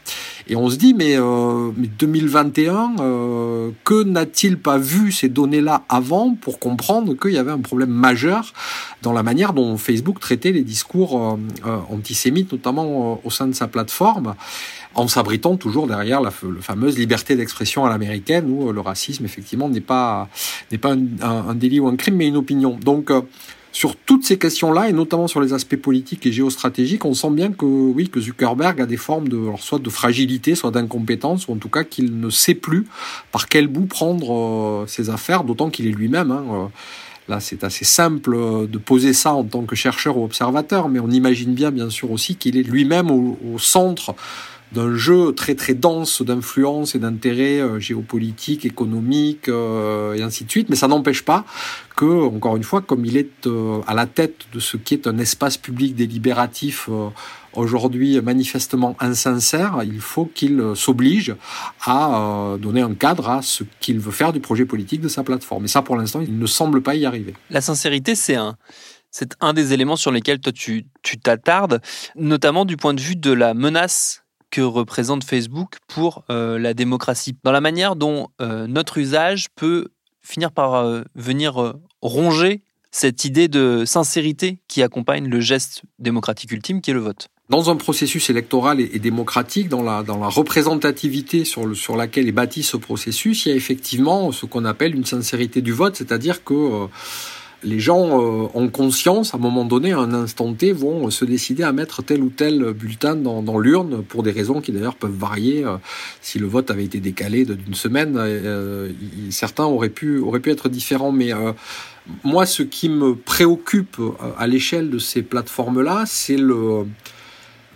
Et 0.47 0.55
on 0.55 0.69
se 0.69 0.75
dit, 0.75 0.93
mais, 0.93 1.17
euh, 1.17 1.71
mais 1.75 1.87
2021, 1.87 2.95
euh, 2.99 3.71
que 3.83 4.03
n'a-t-il 4.03 4.59
pas 4.59 4.77
vu 4.77 5.11
ces 5.11 5.27
données-là 5.27 5.83
avant 5.89 6.35
pour 6.35 6.59
comprendre 6.59 7.15
qu'il 7.15 7.31
y 7.31 7.37
avait 7.37 7.51
un 7.51 7.59
problème 7.59 7.89
majeur 7.89 8.53
dans 9.01 9.11
la 9.11 9.23
manière 9.23 9.53
dont 9.53 9.75
Facebook 9.77 10.19
traitait 10.19 10.51
les 10.51 10.63
discours 10.63 11.19
euh, 11.19 11.37
euh 11.65 11.77
antisémites, 11.89 12.51
notamment 12.51 13.13
euh, 13.13 13.27
au 13.27 13.31
sein 13.31 13.47
de 13.47 13.53
sa 13.53 13.67
plateforme, 13.67 14.35
en 14.93 15.07
s'abritant 15.07 15.57
toujours 15.57 15.87
derrière 15.87 16.21
la, 16.21 16.31
fameuse 16.31 16.97
liberté 16.97 17.35
d'expression 17.35 17.83
à 17.85 17.89
l'américaine, 17.89 18.45
où 18.47 18.71
le 18.71 18.81
racisme, 18.81 19.25
effectivement, 19.25 19.67
n'est 19.67 19.81
pas, 19.81 20.29
n'est 20.71 20.77
pas 20.77 20.93
un, 20.93 20.99
un, 21.21 21.49
un, 21.49 21.55
délit 21.55 21.79
ou 21.79 21.87
un 21.87 21.95
crime, 21.95 22.17
mais 22.17 22.27
une 22.27 22.37
opinion. 22.37 22.77
Donc, 22.79 23.11
sur 23.75 23.97
toutes 23.97 24.23
ces 24.23 24.39
questions-là, 24.39 24.87
et 24.87 24.93
notamment 24.93 25.27
sur 25.27 25.41
les 25.41 25.51
aspects 25.51 25.75
politiques 25.75 26.25
et 26.25 26.31
géostratégiques, 26.31 27.03
on 27.03 27.13
sent 27.13 27.31
bien 27.31 27.51
que 27.51 27.65
oui, 27.65 28.07
que 28.07 28.21
Zuckerberg 28.21 28.79
a 28.79 28.85
des 28.85 28.95
formes 28.95 29.27
de, 29.27 29.37
alors 29.37 29.61
soit 29.61 29.79
de 29.79 29.89
fragilité, 29.89 30.55
soit 30.55 30.71
d'incompétence, 30.71 31.49
ou 31.49 31.51
en 31.51 31.57
tout 31.57 31.67
cas 31.67 31.83
qu'il 31.83 32.21
ne 32.21 32.29
sait 32.29 32.53
plus 32.53 32.87
par 33.33 33.49
quel 33.49 33.67
bout 33.67 33.85
prendre 33.85 34.33
euh, 34.33 34.87
ses 34.87 35.09
affaires, 35.09 35.43
d'autant 35.43 35.69
qu'il 35.69 35.87
est 35.87 35.91
lui-même. 35.91 36.31
Hein, 36.31 36.45
euh, 36.53 36.65
Là, 37.27 37.39
c'est 37.39 37.63
assez 37.63 37.85
simple 37.85 38.37
de 38.67 38.77
poser 38.77 39.11
ça 39.11 39.33
en 39.33 39.43
tant 39.43 39.63
que 39.63 39.75
chercheur 39.75 40.15
ou 40.17 40.23
observateur, 40.23 40.89
mais 40.89 40.99
on 40.99 41.09
imagine 41.09 41.55
bien, 41.55 41.71
bien 41.71 41.89
sûr 41.89 42.11
aussi, 42.11 42.35
qu'il 42.35 42.55
est 42.55 42.61
lui-même 42.61 43.09
au, 43.09 43.57
centre 43.57 44.13
d'un 44.71 44.95
jeu 44.95 45.33
très 45.33 45.55
très 45.55 45.73
dense 45.73 46.21
d'influence 46.21 46.95
et 46.95 46.99
d'intérêts 46.99 47.59
euh, 47.59 47.79
géopolitiques, 47.79 48.65
économiques 48.65 49.47
euh, 49.47 50.13
et 50.13 50.21
ainsi 50.21 50.45
de 50.45 50.51
suite. 50.51 50.69
Mais 50.69 50.75
ça 50.75 50.87
n'empêche 50.87 51.23
pas 51.23 51.45
que, 51.95 52.05
encore 52.05 52.57
une 52.57 52.63
fois, 52.63 52.81
comme 52.81 53.05
il 53.05 53.17
est 53.17 53.47
euh, 53.47 53.79
à 53.87 53.93
la 53.93 54.05
tête 54.05 54.47
de 54.53 54.59
ce 54.59 54.77
qui 54.77 54.93
est 54.93 55.07
un 55.07 55.17
espace 55.17 55.57
public 55.57 55.95
délibératif 55.95 56.89
aujourd'hui 57.53 58.19
manifestement 58.21 58.97
insincère, 58.99 59.79
il 59.85 60.01
faut 60.01 60.25
qu'il 60.25 60.61
s'oblige 60.75 61.35
à 61.85 62.57
donner 62.59 62.81
un 62.81 62.93
cadre 62.93 63.29
à 63.29 63.41
ce 63.41 63.63
qu'il 63.79 63.99
veut 63.99 64.11
faire 64.11 64.33
du 64.33 64.41
projet 64.41 64.65
politique 64.65 64.99
de 64.99 65.07
sa 65.07 65.23
plateforme. 65.23 65.63
Et 65.65 65.67
ça, 65.69 65.81
pour 65.81 65.95
l'instant, 65.95 66.19
il 66.19 66.37
ne 66.37 66.45
semble 66.45 66.81
pas 66.81 66.95
y 66.95 67.05
arriver. 67.05 67.33
La 67.49 67.61
sincérité, 67.61 68.15
c'est 68.15 68.35
un, 68.35 68.57
c'est 69.09 69.33
un 69.39 69.53
des 69.53 69.71
éléments 69.71 69.95
sur 69.95 70.11
lesquels 70.11 70.39
toi 70.39 70.51
tu 70.51 70.85
t'attardes, 71.23 71.81
notamment 72.17 72.65
du 72.65 72.75
point 72.75 72.93
de 72.93 72.99
vue 72.99 73.15
de 73.15 73.31
la 73.31 73.53
menace 73.53 74.24
que 74.55 74.61
représente 74.61 75.25
Facebook 75.25 75.79
pour 75.85 76.23
euh, 76.29 76.57
la 76.57 76.73
démocratie, 76.73 77.35
dans 77.43 77.51
la 77.51 77.59
manière 77.59 77.97
dont 77.97 78.29
euh, 78.41 78.67
notre 78.67 78.97
usage 78.97 79.47
peut 79.53 79.89
finir 80.21 80.53
par 80.53 80.75
euh, 80.75 81.01
venir 81.13 81.73
ronger 82.01 82.61
cette 82.89 83.25
idée 83.25 83.49
de 83.49 83.83
sincérité 83.85 84.59
qui 84.69 84.81
accompagne 84.81 85.27
le 85.27 85.41
geste 85.41 85.81
démocratique 85.99 86.53
ultime 86.53 86.79
qui 86.79 86.91
est 86.91 86.93
le 86.93 87.01
vote. 87.01 87.27
Dans 87.49 87.69
un 87.69 87.75
processus 87.75 88.29
électoral 88.29 88.79
et, 88.79 88.97
démocratique, 88.97 89.67
dans 89.67 89.83
la, 89.83 90.03
dans 90.03 90.17
la 90.17 90.29
représentativité 90.29 91.43
sur, 91.43 91.65
le, 91.65 91.75
sur 91.75 91.97
laquelle 91.97 92.29
est 92.29 92.31
bâti 92.31 92.63
ce 92.63 92.77
processus, 92.77 93.45
il 93.45 93.49
y 93.49 93.51
a 93.51 93.55
effectivement 93.55 94.31
ce 94.31 94.45
qu'on 94.45 94.63
appelle 94.63 94.95
une 94.95 95.05
sincérité 95.05 95.61
du 95.61 95.73
vote, 95.73 95.97
c'est-à-dire 95.97 96.45
que 96.45 96.87
les 97.65 97.79
gens 97.79 98.21
euh, 98.21 98.47
ont 98.53 98.69
conscience, 98.69 99.33
à 99.33 99.37
un 99.37 99.39
moment 99.39 99.65
donné, 99.65 99.91
à 99.91 99.99
un 99.99 100.13
instant 100.13 100.53
T, 100.53 100.71
vont 100.71 101.09
se 101.09 101.25
décider 101.25 101.63
à 101.63 101.71
mettre 101.71 102.03
tel 102.03 102.21
ou 102.21 102.29
tel 102.29 102.73
bulletin 102.73 103.15
dans, 103.15 103.59
l'urne, 103.59 104.03
pour 104.03 104.23
des 104.23 104.31
raisons 104.31 104.61
qui 104.61 104.71
d'ailleurs 104.71 104.95
peuvent 104.95 105.17
varier. 105.17 105.65
Euh, 105.65 105.77
si 106.21 106.39
le 106.39 106.47
vote 106.47 106.69
avait 106.69 106.85
été 106.85 106.99
décalé 106.99 107.43
d'une 107.43 107.73
semaine, 107.73 108.15
euh, 108.17 108.91
certains 109.31 109.65
auraient 109.65 109.89
pu, 109.89 110.19
auraient 110.19 110.39
pu 110.39 110.51
être 110.51 110.69
différents. 110.69 111.11
Mais 111.11 111.31
moi, 112.23 112.45
ce 112.45 112.61
qui 112.63 112.87
me 112.87 113.15
préoccupe 113.15 113.97
à 114.37 114.47
l'échelle 114.47 114.89
de 114.89 114.99
ces 114.99 115.23
plateformes-là, 115.23 116.03
c'est 116.05 116.37
le 116.37 116.85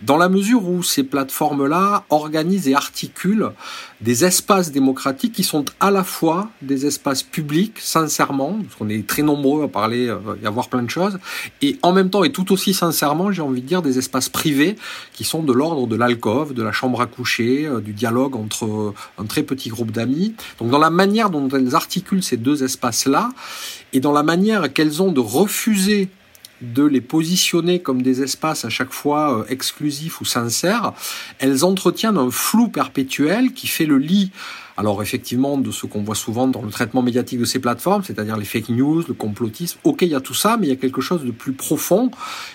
dans 0.02 0.16
la 0.16 0.28
mesure 0.28 0.66
où 0.66 0.82
ces 0.82 1.02
plateformes-là 1.02 2.04
organisent 2.10 2.68
et 2.68 2.74
articulent 2.74 3.52
des 4.00 4.24
espaces 4.24 4.72
démocratiques 4.72 5.32
qui 5.32 5.44
sont 5.44 5.64
à 5.78 5.90
la 5.90 6.04
fois 6.04 6.48
des 6.62 6.86
espaces 6.86 7.22
publics, 7.22 7.78
sincèrement, 7.78 8.58
parce 8.62 8.76
qu'on 8.76 8.88
est 8.88 9.06
très 9.06 9.22
nombreux 9.22 9.64
à 9.64 9.68
parler 9.68 10.08
euh, 10.08 10.18
et 10.42 10.46
à 10.46 10.50
voir 10.50 10.68
plein 10.68 10.82
de 10.82 10.90
choses, 10.90 11.18
et 11.60 11.78
en 11.82 11.92
même 11.92 12.08
temps 12.08 12.24
et 12.24 12.32
tout 12.32 12.50
aussi 12.52 12.72
sincèrement, 12.72 13.30
j'ai 13.30 13.42
envie 13.42 13.60
de 13.60 13.66
dire, 13.66 13.82
des 13.82 13.98
espaces 13.98 14.28
privés 14.28 14.76
qui 15.12 15.24
sont 15.24 15.42
de 15.42 15.52
l'ordre 15.52 15.86
de 15.86 15.96
l'alcôve, 15.96 16.54
de 16.54 16.62
la 16.62 16.72
chambre 16.72 17.00
à 17.00 17.06
coucher, 17.06 17.66
euh, 17.66 17.80
du 17.80 17.92
dialogue 17.92 18.36
entre 18.36 18.64
euh, 18.64 18.94
un 19.18 19.24
très 19.24 19.42
petit 19.42 19.68
groupe 19.68 19.90
d'amis. 19.90 20.34
Donc 20.58 20.70
dans 20.70 20.78
la 20.78 20.90
manière 20.90 21.30
dont 21.30 21.48
elles 21.48 21.74
articulent 21.74 22.22
ces 22.22 22.36
deux 22.38 22.64
espaces-là, 22.64 23.30
et 23.92 24.00
dans 24.00 24.12
la 24.12 24.22
manière 24.22 24.72
qu'elles 24.72 25.02
ont 25.02 25.12
de 25.12 25.20
refuser 25.20 26.08
de 26.60 26.84
les 26.84 27.00
positionner 27.00 27.80
comme 27.80 28.02
des 28.02 28.22
espaces 28.22 28.64
à 28.64 28.68
chaque 28.68 28.92
fois 28.92 29.38
euh, 29.38 29.44
exclusifs 29.48 30.20
ou 30.20 30.24
sincères, 30.24 30.92
elles 31.38 31.64
entretiennent 31.64 32.18
un 32.18 32.30
flou 32.30 32.68
perpétuel 32.68 33.52
qui 33.52 33.66
fait 33.66 33.86
le 33.86 33.98
lit 33.98 34.30
alors 34.80 35.02
effectivement, 35.02 35.58
de 35.58 35.70
ce 35.70 35.84
qu'on 35.84 36.02
voit 36.02 36.14
souvent 36.14 36.48
dans 36.48 36.62
le 36.62 36.70
traitement 36.70 37.02
médiatique 37.02 37.38
de 37.38 37.44
ces 37.44 37.58
plateformes, 37.58 38.02
c'est-à-dire 38.02 38.38
les 38.38 38.46
fake 38.46 38.70
news, 38.70 39.04
le 39.06 39.12
complotisme, 39.12 39.78
ok, 39.84 40.00
il 40.00 40.08
y 40.08 40.14
a 40.14 40.22
tout 40.22 40.32
ça, 40.32 40.56
mais 40.58 40.68
il 40.68 40.70
y 40.70 40.72
a 40.72 40.76
quelque 40.76 41.02
chose 41.02 41.22
de 41.22 41.32
plus 41.32 41.52
profond 41.52 42.10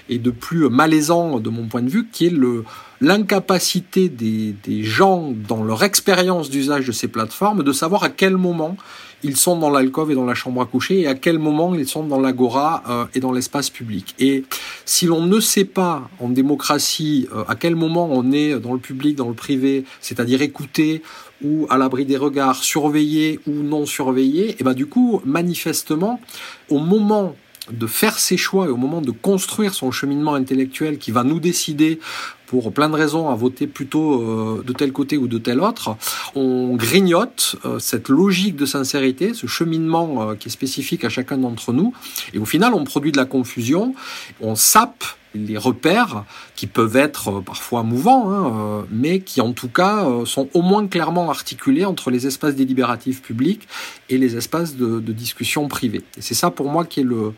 et 0.09 0.17
de 0.17 0.31
plus 0.31 0.67
malaisant 0.69 1.39
de 1.39 1.49
mon 1.51 1.67
point 1.67 1.83
de 1.83 1.89
vue, 1.89 2.07
qui 2.11 2.25
est 2.25 2.31
le 2.31 2.63
l'incapacité 3.01 4.09
des, 4.09 4.55
des 4.63 4.83
gens 4.83 5.33
dans 5.47 5.63
leur 5.63 5.83
expérience 5.83 6.49
d'usage 6.49 6.87
de 6.87 6.91
ces 6.91 7.07
plateformes 7.07 7.63
de 7.63 7.71
savoir 7.71 8.03
à 8.03 8.09
quel 8.09 8.37
moment 8.37 8.77
ils 9.23 9.37
sont 9.37 9.57
dans 9.57 9.69
l'alcôve 9.69 10.11
et 10.11 10.15
dans 10.15 10.25
la 10.25 10.35
chambre 10.35 10.61
à 10.61 10.65
coucher 10.65 11.01
et 11.01 11.07
à 11.07 11.15
quel 11.15 11.39
moment 11.39 11.73
ils 11.73 11.87
sont 11.87 12.03
dans 12.03 12.19
l'agora 12.19 12.83
euh, 12.87 13.05
et 13.15 13.19
dans 13.19 13.31
l'espace 13.31 13.69
public. 13.69 14.13
Et 14.19 14.43
si 14.85 15.07
l'on 15.07 15.25
ne 15.25 15.39
sait 15.39 15.65
pas 15.65 16.09
en 16.19 16.29
démocratie 16.29 17.27
euh, 17.33 17.43
à 17.47 17.55
quel 17.55 17.75
moment 17.75 18.07
on 18.11 18.31
est 18.31 18.59
dans 18.59 18.73
le 18.73 18.79
public, 18.79 19.15
dans 19.15 19.29
le 19.29 19.33
privé, 19.33 19.83
c'est-à-dire 19.99 20.41
écouter 20.41 21.01
ou 21.43 21.65
à 21.69 21.77
l'abri 21.77 22.05
des 22.05 22.17
regards, 22.17 22.63
surveillé 22.63 23.39
ou 23.47 23.51
non 23.51 23.85
surveillé, 23.85 24.55
et 24.59 24.63
ben 24.63 24.73
du 24.73 24.85
coup, 24.85 25.21
manifestement, 25.25 26.21
au 26.69 26.79
moment 26.79 27.35
de 27.71 27.87
faire 27.87 28.19
ses 28.19 28.37
choix 28.37 28.67
et 28.67 28.69
au 28.69 28.77
moment 28.77 29.01
de 29.01 29.11
construire 29.11 29.73
son 29.73 29.91
cheminement 29.91 30.35
intellectuel 30.35 30.97
qui 30.97 31.11
va 31.11 31.23
nous 31.23 31.39
décider 31.39 31.99
pour 32.47 32.71
plein 32.71 32.89
de 32.89 32.95
raisons 32.95 33.29
à 33.29 33.35
voter 33.35 33.67
plutôt 33.67 34.21
euh, 34.21 34.63
de 34.65 34.73
tel 34.73 34.91
côté 34.91 35.17
ou 35.17 35.27
de 35.27 35.37
tel 35.37 35.59
autre, 35.59 35.95
on 36.35 36.75
grignote 36.75 37.55
euh, 37.65 37.79
cette 37.79 38.09
logique 38.09 38.55
de 38.55 38.65
sincérité, 38.65 39.33
ce 39.33 39.47
cheminement 39.47 40.29
euh, 40.29 40.35
qui 40.35 40.47
est 40.47 40.51
spécifique 40.51 41.03
à 41.03 41.09
chacun 41.09 41.37
d'entre 41.37 41.73
nous, 41.73 41.93
et 42.33 42.39
au 42.39 42.45
final 42.45 42.73
on 42.73 42.83
produit 42.83 43.11
de 43.11 43.17
la 43.17 43.25
confusion, 43.25 43.95
on 44.41 44.55
sape 44.55 45.03
les 45.33 45.57
repères 45.57 46.23
qui 46.55 46.65
peuvent 46.65 46.95
être 46.95 47.41
parfois 47.41 47.83
mouvants, 47.83 48.31
hein, 48.31 48.85
mais 48.89 49.19
qui 49.19 49.41
en 49.41 49.51
tout 49.51 49.67
cas 49.67 50.07
sont 50.23 50.47
au 50.53 50.61
moins 50.61 50.87
clairement 50.87 51.29
articulés 51.29 51.83
entre 51.83 52.09
les 52.09 52.25
espaces 52.25 52.55
délibératifs 52.55 53.21
publics 53.21 53.67
et 54.07 54.17
les 54.17 54.37
espaces 54.37 54.77
de, 54.77 55.01
de 55.01 55.11
discussion 55.11 55.67
privée. 55.67 56.03
Et 56.17 56.21
c'est 56.21 56.35
ça 56.35 56.51
pour 56.51 56.69
moi 56.69 56.85
qui 56.85 57.01
est 57.01 57.03
le, 57.03 57.33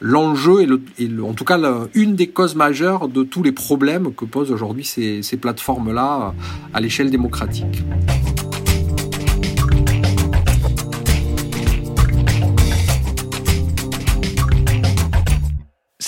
l'enjeu 0.00 0.62
et, 0.62 0.66
le, 1.06 1.24
en 1.24 1.34
tout 1.34 1.44
cas 1.44 1.58
une 1.94 2.16
des 2.16 2.28
causes 2.28 2.54
majeures 2.54 3.08
de 3.08 3.22
tous 3.22 3.42
les 3.42 3.52
problèmes 3.52 4.14
que 4.14 4.24
posent 4.24 4.50
aujourd'hui 4.50 4.84
ces, 4.84 5.22
ces 5.22 5.36
plateformes-là 5.36 6.34
à 6.72 6.80
l'échelle 6.80 7.10
démocratique. 7.10 7.84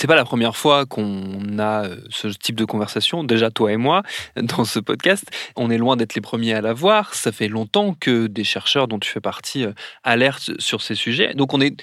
c'est 0.03 0.09
pas 0.09 0.17
la 0.17 0.25
première 0.25 0.57
fois 0.57 0.85
qu'on 0.85 1.61
a 1.61 1.85
euh, 1.85 1.97
ce 2.11 2.27
type 2.27 2.57
de 2.57 2.65
conversation, 2.65 3.23
déjà 3.23 3.53
toi 3.53 3.71
et 3.71 3.77
moi, 3.77 4.03
dans 4.37 4.65
ce 4.65 4.81
podcast. 4.81 5.25
On 5.55 5.71
est 5.71 5.79
loin 5.79 5.95
d'être 5.95 6.17
les 6.17 6.21
premiers 6.21 6.55
à 6.55 6.61
l'avoir. 6.61 7.15
Ça 7.15 7.31
fait 7.31 7.47
longtemps 7.47 7.95
que 7.95 8.27
des 8.27 8.43
chercheurs 8.43 8.89
dont 8.89 8.99
tu 8.99 9.09
fais 9.09 9.21
partie 9.21 9.65
euh, 9.65 9.73
alertent 10.03 10.61
sur 10.61 10.83
ces 10.83 10.97
sujets. 10.97 11.35
Donc 11.35 11.55
on 11.55 11.61
est 11.61 11.81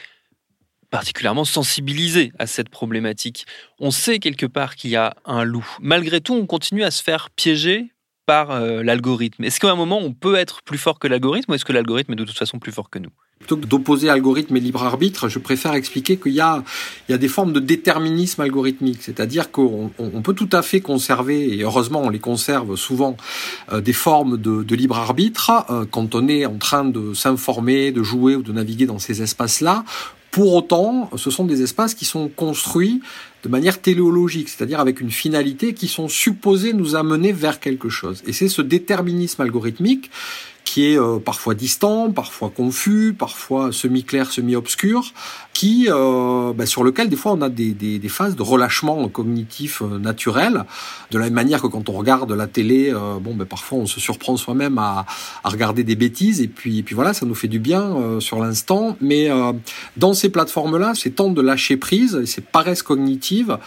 particulièrement 0.90 1.46
sensibilisé 1.46 2.32
à 2.40 2.48
cette 2.48 2.70
problématique. 2.70 3.46
On 3.80 3.92
sait 3.92 4.20
quelque 4.20 4.46
part 4.46 4.76
qu'il 4.76 4.92
y 4.92 4.96
a 4.96 5.16
un 5.26 5.44
loup. 5.44 5.68
Malgré 5.82 6.22
tout, 6.22 6.34
on 6.34 6.46
continue 6.46 6.84
à 6.84 6.92
se 6.92 7.04
faire 7.04 7.30
piéger 7.30 7.92
par 8.30 8.52
euh, 8.52 8.84
l'algorithme. 8.84 9.44
Est-ce 9.44 9.60
qu'à 9.60 9.72
un 9.72 9.76
moment, 9.76 9.98
on 9.98 10.14
peut 10.14 10.36
être 10.36 10.62
plus 10.62 10.78
fort 10.78 11.00
que 11.00 11.08
l'algorithme 11.08 11.52
ou 11.52 11.56
est-ce 11.56 11.66
que 11.66 11.74
l'algorithme 11.74 12.14
est 12.14 12.16
de 12.16 12.26
toute 12.26 12.38
façon 12.38 12.60
plus 12.60 12.72
fort 12.72 12.92
que 12.92 13.00
nous? 13.00 13.10
Plutôt 13.40 13.58
que 13.58 13.66
d'opposer 13.66 14.08
algorithme 14.08 14.56
et 14.56 14.60
libre 14.60 14.84
arbitre, 14.84 15.30
je 15.30 15.40
préfère 15.40 15.74
expliquer 15.74 16.18
qu'il 16.18 16.34
y 16.34 16.40
a, 16.40 16.64
des 17.10 17.28
formes 17.28 17.54
de 17.54 17.60
déterminisme 17.60 18.42
algorithmique. 18.42 19.02
C'est-à-dire 19.02 19.50
qu'on 19.50 19.90
on 19.98 20.22
peut 20.22 20.36
tout 20.36 20.50
à 20.52 20.62
fait 20.62 20.80
conserver, 20.80 21.58
et 21.58 21.64
heureusement 21.64 22.02
on 22.02 22.10
les 22.10 22.20
conserve 22.20 22.76
souvent, 22.76 23.18
euh, 23.72 23.82
des 23.82 23.94
formes 23.94 24.38
de, 24.38 24.62
de 24.62 24.76
libre 24.76 25.00
arbitre 25.00 25.66
euh, 25.72 25.86
quand 25.90 26.14
on 26.14 26.28
est 26.28 26.46
en 26.46 26.58
train 26.58 26.86
de 26.86 27.16
s'informer, 27.16 27.92
de 27.92 28.04
jouer 28.04 28.36
ou 28.36 28.44
de 28.44 28.52
naviguer 28.52 28.86
dans 28.86 29.00
ces 29.00 29.24
espaces-là, 29.24 29.86
pour 30.40 30.54
autant, 30.54 31.10
ce 31.18 31.32
sont 31.32 31.44
des 31.44 31.64
espaces 31.64 31.94
qui 31.94 32.06
sont 32.06 32.30
construits 32.30 33.02
de 33.44 33.50
manière 33.50 33.82
téléologique, 33.82 34.48
c'est-à-dire 34.48 34.80
avec 34.80 35.02
une 35.02 35.12
finalité 35.12 35.74
qui 35.74 35.90
sont 35.90 36.08
supposés 36.08 36.72
nous 36.72 36.96
amener 36.96 37.34
vers 37.34 37.60
quelque 37.60 37.90
chose. 37.90 38.24
Et 38.26 38.32
c'est 38.32 38.48
ce 38.48 38.62
déterminisme 38.62 39.42
algorithmique 39.42 40.10
euh, 40.80 41.20
parfois 41.20 41.56
distant, 41.56 42.12
parfois 42.12 42.52
confus, 42.56 43.16
parfois 43.18 43.72
semi-clair, 43.72 44.32
semi-obscur, 44.32 45.14
qui, 45.54 45.88
euh, 45.90 46.54
bah, 46.54 46.66
sur 46.66 46.84
lequel 46.84 47.10
des 47.10 47.16
fois 47.16 47.34
on 47.34 47.42
a 47.42 47.50
des, 47.50 48.02
phases 48.08 48.36
de 48.36 48.42
relâchement 48.42 49.08
cognitif 49.10 49.82
euh, 49.82 50.00
naturel, 50.00 50.66
de 51.12 51.18
la 51.18 51.26
même 51.26 51.34
manière 51.34 51.62
que 51.62 51.68
quand 51.68 51.90
on 51.90 51.94
regarde 51.94 52.32
la 52.32 52.48
télé, 52.48 52.94
bon, 53.22 53.36
bah, 53.36 53.46
parfois 53.46 53.80
on 53.80 53.86
se 53.86 54.00
surprend 54.00 54.38
soi-même 54.38 54.78
à, 54.78 55.06
regarder 55.44 55.84
des 55.84 55.96
bêtises, 55.96 56.42
et 56.42 56.48
puis, 56.48 56.84
voilà, 56.92 57.14
ça 57.14 57.26
nous 57.26 57.36
fait 57.36 57.48
du 57.48 57.60
bien 57.60 58.20
sur 58.20 58.40
l'instant. 58.40 58.96
Mais 59.02 59.30
dans 59.98 60.14
ces 60.14 60.30
plateformes-là, 60.30 60.94
ces 60.96 61.12
temps 61.12 61.30
de 61.30 61.42
lâcher 61.42 61.78
prise, 61.78 62.24
ces 62.26 62.42
paresses 62.42 62.84
cognitives, 62.84 63.58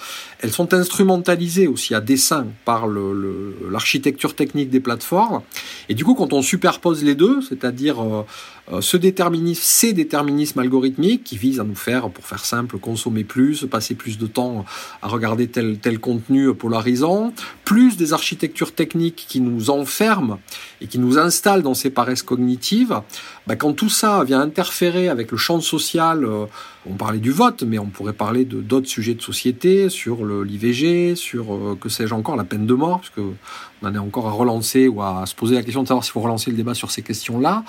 elles 0.40 0.52
sont 0.52 0.74
instrumentalisées 0.74 1.66
aussi 1.66 1.94
à 1.94 2.00
dessein 2.00 2.46
par 2.64 2.86
l'architecture 2.86 4.34
technique 4.34 4.70
des 4.70 4.80
plateformes. 4.80 5.42
Et 5.88 5.94
du 5.94 6.04
coup, 6.04 6.14
quand 6.14 6.32
on 6.32 6.42
superpose 6.42 7.01
les 7.02 7.14
deux, 7.14 7.42
c'est-à-dire 7.42 8.02
euh, 8.02 8.24
euh, 8.72 8.80
ce 8.80 8.96
déterminisme, 8.96 9.62
ces 9.62 9.92
déterminismes 9.92 10.60
algorithmiques 10.60 11.24
qui 11.24 11.36
visent 11.36 11.60
à 11.60 11.64
nous 11.64 11.74
faire, 11.74 12.08
pour 12.10 12.24
faire 12.24 12.44
simple, 12.44 12.78
consommer 12.78 13.24
plus, 13.24 13.66
passer 13.70 13.94
plus 13.94 14.18
de 14.18 14.26
temps 14.26 14.64
à 15.02 15.08
regarder 15.08 15.48
tel, 15.48 15.78
tel 15.78 15.98
contenu 15.98 16.54
polarisant, 16.54 17.32
plus 17.64 17.96
des 17.96 18.12
architectures 18.12 18.74
techniques 18.74 19.26
qui 19.28 19.40
nous 19.40 19.70
enferment 19.70 20.38
et 20.80 20.86
qui 20.86 20.98
nous 20.98 21.18
installent 21.18 21.62
dans 21.62 21.74
ces 21.74 21.90
paresses 21.90 22.22
cognitives, 22.22 23.00
bah, 23.46 23.56
quand 23.56 23.72
tout 23.72 23.88
ça 23.88 24.24
vient 24.24 24.40
interférer 24.40 25.08
avec 25.08 25.30
le 25.30 25.36
champ 25.36 25.60
social, 25.60 26.24
euh, 26.24 26.46
on 26.88 26.94
parlait 26.94 27.18
du 27.18 27.30
vote, 27.30 27.62
mais 27.62 27.78
on 27.78 27.86
pourrait 27.86 28.12
parler 28.12 28.44
de 28.44 28.60
d'autres 28.60 28.88
sujets 28.88 29.14
de 29.14 29.22
société, 29.22 29.88
sur 29.88 30.24
l'IVG, 30.24 31.14
sur 31.14 31.54
euh, 31.54 31.78
que 31.80 31.88
sais-je 31.88 32.14
encore, 32.14 32.36
la 32.36 32.44
peine 32.44 32.66
de 32.66 32.74
mort, 32.74 33.00
puisque 33.00 33.18
on 33.18 33.86
en 33.86 33.94
est 33.94 33.98
encore 33.98 34.28
à 34.28 34.32
relancer 34.32 34.88
ou 34.88 35.02
à 35.02 35.24
se 35.26 35.34
poser 35.34 35.54
la 35.54 35.62
question 35.62 35.82
de 35.82 35.88
savoir 35.88 36.04
s'il 36.04 36.12
faut 36.12 36.20
relancer 36.20 36.50
le 36.50 36.56
débat 36.56 36.74
sur 36.74 36.90
ces 36.90 37.02
questions-là. 37.02 37.64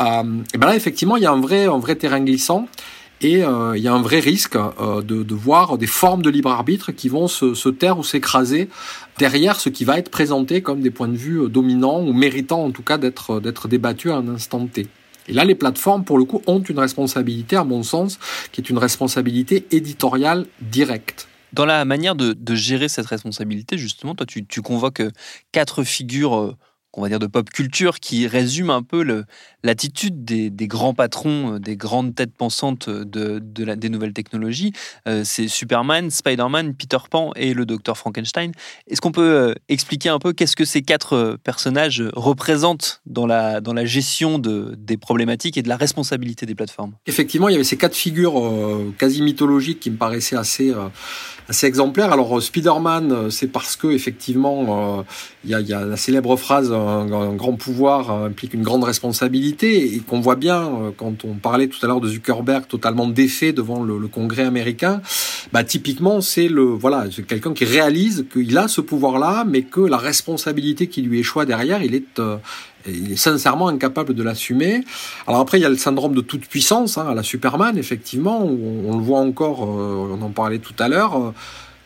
Euh, 0.00 0.22
et 0.54 0.58
ben 0.58 0.66
là, 0.66 0.76
effectivement, 0.76 1.16
il 1.16 1.22
y 1.22 1.26
a 1.26 1.32
un 1.32 1.40
vrai, 1.40 1.66
un 1.66 1.78
vrai 1.78 1.96
terrain 1.96 2.20
glissant. 2.20 2.68
Et 3.20 3.42
euh, 3.42 3.76
il 3.76 3.82
y 3.82 3.88
a 3.88 3.94
un 3.94 4.02
vrai 4.02 4.18
risque 4.18 4.56
euh, 4.56 5.00
de, 5.00 5.22
de, 5.22 5.34
voir 5.34 5.78
des 5.78 5.86
formes 5.86 6.20
de 6.20 6.30
libre 6.30 6.50
arbitre 6.50 6.92
qui 6.92 7.08
vont 7.08 7.28
se, 7.28 7.54
se 7.54 7.68
taire 7.68 7.98
ou 7.98 8.04
s'écraser 8.04 8.68
derrière 9.18 9.60
ce 9.60 9.68
qui 9.68 9.84
va 9.84 9.98
être 9.98 10.10
présenté 10.10 10.62
comme 10.62 10.80
des 10.80 10.90
points 10.90 11.08
de 11.08 11.16
vue 11.16 11.48
dominants 11.48 12.02
ou 12.02 12.12
méritants 12.12 12.64
en 12.64 12.70
tout 12.70 12.82
cas 12.82 12.98
d'être 12.98 13.40
d'être 13.40 13.68
débattus 13.68 14.10
à 14.10 14.16
un 14.16 14.28
instant 14.28 14.66
T. 14.66 14.88
Et 15.28 15.32
là, 15.32 15.44
les 15.44 15.54
plateformes, 15.54 16.04
pour 16.04 16.18
le 16.18 16.24
coup, 16.24 16.42
ont 16.46 16.60
une 16.60 16.78
responsabilité, 16.78 17.56
à 17.56 17.64
mon 17.64 17.82
sens, 17.82 18.18
qui 18.52 18.60
est 18.60 18.70
une 18.70 18.78
responsabilité 18.78 19.66
éditoriale 19.70 20.46
directe. 20.60 21.28
Dans 21.52 21.66
la 21.66 21.84
manière 21.84 22.14
de, 22.14 22.54
gérer 22.54 22.88
cette 22.88 23.06
responsabilité, 23.06 23.78
justement, 23.78 24.14
toi, 24.14 24.26
tu, 24.26 24.44
tu 24.44 24.60
convoques 24.60 25.02
quatre 25.52 25.84
figures 25.84 26.56
on 26.96 27.02
va 27.02 27.08
dire 27.08 27.18
de 27.18 27.26
pop 27.26 27.50
culture 27.50 28.00
qui 28.00 28.26
résume 28.26 28.70
un 28.70 28.82
peu 28.82 29.24
l'attitude 29.62 30.24
des, 30.24 30.68
grands 30.68 30.94
patrons, 30.94 31.54
euh, 31.54 31.58
des 31.58 31.76
grandes 31.76 32.14
têtes 32.14 32.34
pensantes 32.34 32.88
de, 32.88 33.38
des 33.38 33.88
nouvelles 33.88 34.12
technologies. 34.12 34.72
Euh, 35.08 35.22
c'est 35.24 35.48
Superman, 35.48 36.10
Spider-Man, 36.10 36.74
Peter 36.74 36.98
Pan 37.10 37.32
et 37.36 37.54
le 37.54 37.66
docteur 37.66 37.98
Frankenstein. 37.98 38.52
Est-ce 38.88 39.00
qu'on 39.00 39.12
peut 39.12 39.22
euh, 39.22 39.54
expliquer 39.68 40.08
un 40.08 40.18
peu 40.18 40.32
qu'est-ce 40.32 40.56
que 40.56 40.64
ces 40.64 40.82
quatre 40.82 41.38
personnages 41.42 42.02
représentent 42.14 43.00
dans 43.06 43.26
la, 43.26 43.60
dans 43.60 43.72
la 43.72 43.84
gestion 43.84 44.38
de, 44.38 44.74
des 44.78 44.96
problématiques 44.96 45.56
et 45.56 45.62
de 45.62 45.68
la 45.68 45.76
responsabilité 45.76 46.46
des 46.46 46.54
plateformes? 46.54 46.94
Effectivement, 47.06 47.48
il 47.48 47.52
y 47.52 47.54
avait 47.56 47.64
ces 47.64 47.76
quatre 47.76 47.96
figures 47.96 48.40
quasi 48.98 49.22
mythologiques 49.22 49.80
qui 49.80 49.90
me 49.90 49.96
paraissaient 49.96 50.36
assez, 50.36 50.72
assez 51.48 51.66
exemplaires. 51.66 52.12
Alors 52.12 52.42
Spider-Man, 52.42 53.30
c'est 53.30 53.48
parce 53.48 53.76
que 53.76 53.88
effectivement, 53.88 55.04
il 55.44 55.50
y 55.50 55.72
a 55.72 55.84
la 55.84 55.96
célèbre 55.96 56.36
phrase 56.36 56.72
un, 56.88 57.34
grand 57.34 57.54
pouvoir 57.54 58.10
implique 58.10 58.54
une 58.54 58.62
grande 58.62 58.84
responsabilité 58.84 59.94
et 59.94 59.98
qu'on 60.00 60.20
voit 60.20 60.36
bien 60.36 60.62
euh, 60.62 60.90
quand 60.96 61.24
on 61.24 61.34
parlait 61.34 61.68
tout 61.68 61.78
à 61.82 61.86
l'heure 61.86 62.00
de 62.00 62.08
Zuckerberg 62.08 62.66
totalement 62.66 63.08
défait 63.08 63.52
devant 63.52 63.82
le, 63.82 64.08
Congrès 64.08 64.44
américain. 64.44 65.00
Bah 65.52 65.64
typiquement 65.64 66.20
c'est 66.20 66.48
le 66.48 66.62
voilà 66.62 67.06
c'est 67.10 67.26
quelqu'un 67.26 67.52
qui 67.52 67.64
réalise 67.64 68.26
qu'il 68.32 68.56
a 68.58 68.68
ce 68.68 68.80
pouvoir-là, 68.80 69.44
mais 69.46 69.62
que 69.62 69.80
la 69.80 69.96
responsabilité 69.96 70.88
qui 70.88 71.02
lui 71.02 71.20
échoit 71.20 71.46
derrière, 71.46 71.82
il 71.82 71.94
est 71.94 72.18
euh, 72.18 72.36
sincèrement 73.16 73.68
incapable 73.68 74.14
de 74.14 74.22
l'assumer. 74.22 74.84
Alors 75.26 75.40
après, 75.40 75.58
il 75.58 75.62
y 75.62 75.64
a 75.64 75.70
le 75.70 75.76
syndrome 75.76 76.14
de 76.14 76.20
toute 76.20 76.46
puissance, 76.46 76.98
hein, 76.98 77.06
à 77.08 77.14
la 77.14 77.22
Superman, 77.22 77.78
effectivement, 77.78 78.44
où 78.44 78.84
on, 78.86 78.96
le 78.96 79.02
voit 79.02 79.20
encore, 79.20 79.64
euh, 79.64 80.16
on 80.18 80.22
en 80.22 80.30
parlait 80.30 80.58
tout 80.58 80.74
à 80.78 80.88
l'heure 80.88 81.32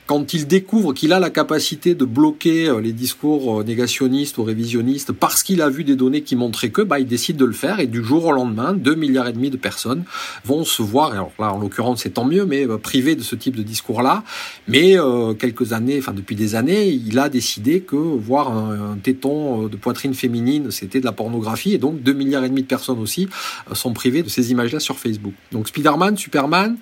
quand 0.08 0.32
il 0.32 0.46
découvre 0.46 0.94
qu'il 0.94 1.12
a 1.12 1.20
la 1.20 1.28
capacité 1.28 1.94
de 1.94 2.06
bloquer 2.06 2.66
euh, 2.66 2.80
les 2.80 2.94
discours 2.94 3.60
euh, 3.60 3.62
négationnistes 3.62 4.38
ou 4.38 4.42
révisionnistes 4.42 5.12
parce 5.12 5.42
qu'il 5.42 5.60
a 5.60 5.68
vu 5.68 5.84
des 5.84 5.96
données 5.96 6.22
qui 6.22 6.34
montraient 6.34 6.70
que, 6.70 6.80
bah, 6.80 6.98
il 6.98 7.06
décide 7.06 7.36
de 7.36 7.44
le 7.44 7.52
faire 7.52 7.78
et 7.78 7.86
du 7.86 8.02
jour 8.02 8.24
au 8.24 8.32
lendemain, 8.32 8.72
2 8.72 8.94
milliards 8.94 9.28
et 9.28 9.34
demi 9.34 9.50
de 9.50 9.58
personnes 9.58 10.04
vont 10.46 10.64
se 10.64 10.80
voir, 10.80 11.12
alors 11.12 11.30
là, 11.38 11.52
en 11.52 11.58
l'occurrence, 11.58 12.00
c'est 12.02 12.14
tant 12.14 12.24
mieux, 12.24 12.46
mais 12.46 12.66
euh, 12.66 12.78
privés 12.78 13.16
de 13.16 13.22
ce 13.22 13.36
type 13.36 13.54
de 13.54 13.62
discours-là. 13.62 14.24
Mais 14.66 14.96
quelques 15.38 15.72
années, 15.72 15.98
enfin 15.98 16.12
depuis 16.12 16.36
des 16.36 16.54
années, 16.54 16.88
il 16.88 17.18
a 17.18 17.28
décidé 17.28 17.80
que 17.80 17.96
voir 17.96 18.50
un, 18.50 18.96
téton 19.02 19.66
de 19.66 19.76
poitrine 19.76 20.14
féminine, 20.14 20.70
c'était 20.70 21.00
de 21.00 21.04
la 21.04 21.12
pornographie 21.12 21.74
et 21.74 21.78
donc 21.78 22.02
2 22.02 22.12
milliards 22.12 22.44
et 22.44 22.48
demi 22.48 22.62
de 22.62 22.66
personnes 22.66 22.98
aussi 22.98 23.28
sont 23.72 23.92
privées 23.92 24.22
de 24.22 24.28
ces 24.28 24.50
images-là 24.50 24.80
sur 24.80 24.98
Facebook. 24.98 25.34
Donc 25.52 25.68
Spider-Man, 25.68 26.16
Superman. 26.16 26.76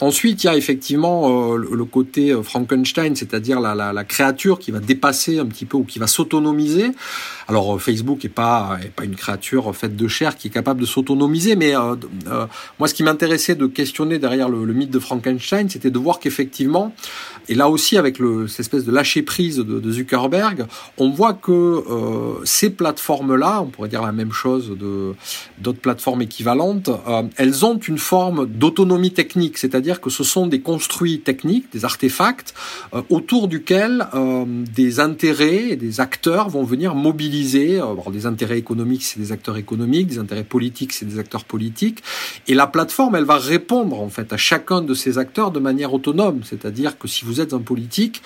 Ensuite, 0.00 0.44
il 0.44 0.46
y 0.46 0.50
a 0.50 0.56
effectivement 0.56 1.54
le 1.54 1.84
côté 1.84 2.34
Frankenstein, 2.62 3.16
c'est-à-dire 3.16 3.60
la, 3.60 3.74
la, 3.74 3.92
la, 3.92 4.04
créature 4.04 4.58
qui 4.58 4.70
va 4.70 4.78
dépasser 4.78 5.38
un 5.38 5.46
petit 5.46 5.64
peu 5.64 5.76
ou 5.76 5.84
qui 5.84 5.98
va 5.98 6.06
s'autonomiser. 6.06 6.92
Alors 7.48 7.74
euh, 7.74 7.78
Facebook 7.78 8.24
est 8.24 8.28
pas 8.28 8.78
est 8.84 8.90
pas 8.90 9.04
une 9.04 9.16
créature 9.16 9.74
faite 9.74 9.96
de 9.96 10.08
chair 10.08 10.36
qui 10.36 10.48
est 10.48 10.50
capable 10.50 10.80
de 10.80 10.86
s'autonomiser, 10.86 11.56
mais 11.56 11.76
euh, 11.76 11.96
euh, 12.28 12.46
moi 12.78 12.88
ce 12.88 12.94
qui 12.94 13.02
m'intéressait 13.02 13.54
de 13.54 13.66
questionner 13.66 14.18
derrière 14.18 14.48
le, 14.48 14.64
mythe 14.72 14.90
de 14.90 14.98
Frankenstein, 14.98 15.68
c'était 15.68 15.90
de 15.90 15.98
voir 15.98 16.20
qu'effectivement, 16.20 16.94
et 17.48 17.54
là 17.54 17.68
aussi 17.68 17.96
avec 17.98 18.18
le, 18.18 18.46
cette 18.46 18.60
espèce 18.60 18.84
de 18.84 18.92
lâcher 18.92 19.22
prise 19.22 19.56
de, 19.58 19.92
Zuckerberg, 19.92 20.66
on 20.98 21.10
voit 21.10 21.34
que 21.34 21.52
euh, 21.52 22.44
ces 22.44 22.70
plateformes-là, 22.70 23.62
on 23.62 23.66
pourrait 23.66 23.88
dire 23.88 24.02
la 24.02 24.12
même 24.12 24.32
chose 24.32 24.70
de 24.78 25.14
d'autres 25.58 25.80
plateformes 25.80 26.22
équivalentes, 26.22 26.90
elles 27.36 27.64
ont 27.64 27.78
une 27.78 27.98
forme 27.98 28.46
d'autonomie 28.46 29.12
technique, 29.12 29.58
c'est-à-dire 29.58 30.00
que 30.00 30.10
ce 30.10 30.24
sont 30.24 30.46
des 30.46 30.60
construits 30.60 31.20
techniques, 31.20 31.72
des 31.72 31.84
artefacts 31.84 32.51
euh, 32.94 33.02
autour 33.10 33.48
duquel 33.48 34.06
euh, 34.14 34.44
des 34.46 35.00
intérêts 35.00 35.70
et 35.70 35.76
des 35.76 36.00
acteurs 36.00 36.48
vont 36.48 36.64
venir 36.64 36.94
mobiliser. 36.94 37.80
Euh, 37.80 38.10
des 38.10 38.26
intérêts 38.26 38.58
économiques, 38.58 39.04
c'est 39.04 39.20
des 39.20 39.32
acteurs 39.32 39.56
économiques, 39.56 40.08
des 40.08 40.18
intérêts 40.18 40.44
politiques, 40.44 40.92
c'est 40.92 41.06
des 41.06 41.18
acteurs 41.18 41.44
politiques. 41.44 42.02
Et 42.48 42.54
la 42.54 42.66
plateforme, 42.66 43.16
elle 43.16 43.24
va 43.24 43.38
répondre 43.38 44.00
en 44.00 44.08
fait 44.08 44.32
à 44.32 44.36
chacun 44.36 44.82
de 44.82 44.94
ces 44.94 45.18
acteurs 45.18 45.50
de 45.50 45.60
manière 45.60 45.94
autonome. 45.94 46.40
C'est-à-dire 46.44 46.98
que 46.98 47.08
si 47.08 47.24
vous 47.24 47.40
êtes 47.40 47.54
un 47.54 47.60
politique, 47.60 48.22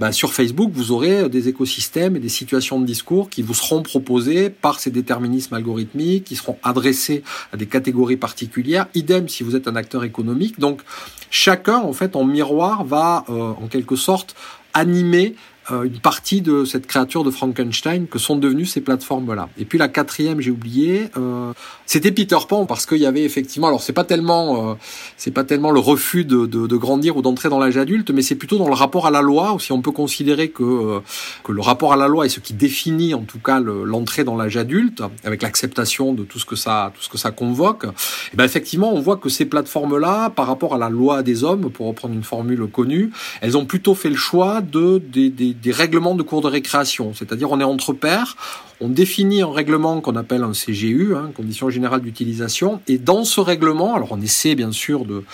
bah, 0.00 0.12
sur 0.12 0.32
Facebook, 0.32 0.70
vous 0.72 0.92
aurez 0.92 1.28
des 1.28 1.48
écosystèmes 1.48 2.16
et 2.16 2.20
des 2.20 2.28
situations 2.28 2.80
de 2.80 2.86
discours 2.86 3.30
qui 3.30 3.42
vous 3.42 3.54
seront 3.54 3.82
proposés 3.82 4.50
par 4.50 4.80
ces 4.80 4.90
déterminismes 4.90 5.54
algorithmiques, 5.54 6.24
qui 6.24 6.36
seront 6.36 6.58
adressés 6.62 7.22
à 7.52 7.56
des 7.56 7.66
catégories 7.66 8.16
particulières. 8.16 8.86
Idem 8.94 9.28
si 9.28 9.42
vous 9.42 9.56
êtes 9.56 9.68
un 9.68 9.76
acteur 9.76 10.04
économique. 10.04 10.58
Donc 10.58 10.82
chacun, 11.30 11.78
en 11.78 11.92
fait, 11.92 12.16
en 12.16 12.24
miroir, 12.24 12.84
va 12.84 13.24
euh, 13.28 13.52
quelque 13.68 13.96
sorte 13.96 14.34
euh, 14.74 15.34
une 15.70 15.98
partie 16.00 16.40
de 16.40 16.64
cette 16.64 16.86
créature 16.86 17.24
de 17.24 17.30
Frankenstein 17.30 18.06
que 18.06 18.18
sont 18.18 18.36
devenues 18.36 18.66
ces 18.66 18.80
plateformes-là. 18.80 19.48
Et 19.58 19.64
puis 19.64 19.78
la 19.78 19.88
quatrième, 19.88 20.40
j'ai 20.40 20.50
oublié, 20.50 21.10
euh, 21.16 21.52
c'était 21.86 22.12
Peter 22.12 22.38
Pan 22.48 22.66
parce 22.66 22.86
qu'il 22.86 22.98
y 22.98 23.06
avait 23.06 23.24
effectivement, 23.24 23.68
alors 23.68 23.82
c'est 23.82 23.92
pas 23.92 24.04
tellement, 24.04 24.70
euh, 24.70 24.74
c'est 25.16 25.30
pas 25.30 25.44
tellement 25.44 25.70
le 25.70 25.80
refus 25.80 26.24
de, 26.24 26.46
de, 26.46 26.66
de 26.66 26.76
grandir 26.76 27.16
ou 27.16 27.22
d'entrer 27.22 27.48
dans 27.48 27.58
l'âge 27.58 27.76
adulte, 27.76 28.10
mais 28.10 28.22
c'est 28.22 28.34
plutôt 28.34 28.58
dans 28.58 28.68
le 28.68 28.74
rapport 28.74 29.06
à 29.06 29.10
la 29.10 29.22
loi. 29.22 29.54
Ou 29.54 29.60
si 29.60 29.72
on 29.72 29.82
peut 29.82 29.92
considérer 29.92 30.50
que 30.50 30.62
euh, 30.62 31.00
que 31.44 31.52
le 31.52 31.60
rapport 31.60 31.92
à 31.92 31.96
la 31.96 32.08
loi 32.08 32.26
est 32.26 32.30
ce 32.30 32.40
qui 32.40 32.54
définit 32.54 33.14
en 33.14 33.22
tout 33.22 33.38
cas 33.38 33.60
l'entrée 33.60 34.24
dans 34.24 34.36
l'âge 34.36 34.56
adulte, 34.56 35.02
avec 35.24 35.42
l'acceptation 35.42 36.14
de 36.14 36.24
tout 36.24 36.38
ce 36.38 36.44
que 36.44 36.56
ça, 36.56 36.92
tout 36.94 37.02
ce 37.02 37.08
que 37.08 37.18
ça 37.18 37.30
convoque. 37.30 37.84
Et 38.32 38.36
ben 38.36 38.44
effectivement, 38.44 38.92
on 38.92 39.00
voit 39.00 39.16
que 39.16 39.28
ces 39.28 39.44
plateformes-là, 39.44 40.30
par 40.30 40.46
rapport 40.46 40.74
à 40.74 40.78
la 40.78 40.88
loi 40.88 41.22
des 41.22 41.44
hommes, 41.44 41.70
pour 41.70 41.86
reprendre 41.86 42.14
une 42.14 42.22
formule 42.22 42.66
connue, 42.66 43.10
elles 43.40 43.56
ont 43.56 43.66
plutôt 43.66 43.94
fait 43.94 44.10
le 44.10 44.16
choix 44.16 44.60
de 44.60 44.98
des, 44.98 45.30
des 45.30 45.54
des 45.62 45.72
règlements 45.72 46.14
de 46.14 46.22
cours 46.22 46.40
de 46.40 46.46
récréation. 46.46 47.12
C'est-à-dire 47.14 47.50
on 47.50 47.60
est 47.60 47.64
entre 47.64 47.92
pairs, 47.92 48.36
on 48.80 48.88
définit 48.88 49.42
un 49.42 49.52
règlement 49.52 50.00
qu'on 50.00 50.16
appelle 50.16 50.42
un 50.42 50.52
CGU, 50.52 51.14
hein, 51.16 51.30
condition 51.34 51.70
générale 51.70 52.00
d'utilisation, 52.00 52.80
et 52.86 52.98
dans 52.98 53.24
ce 53.24 53.40
règlement, 53.40 53.94
alors 53.94 54.12
on 54.12 54.20
essaie 54.20 54.54
bien 54.54 54.72
sûr 54.72 55.04
de, 55.04 55.14
de 55.16 55.24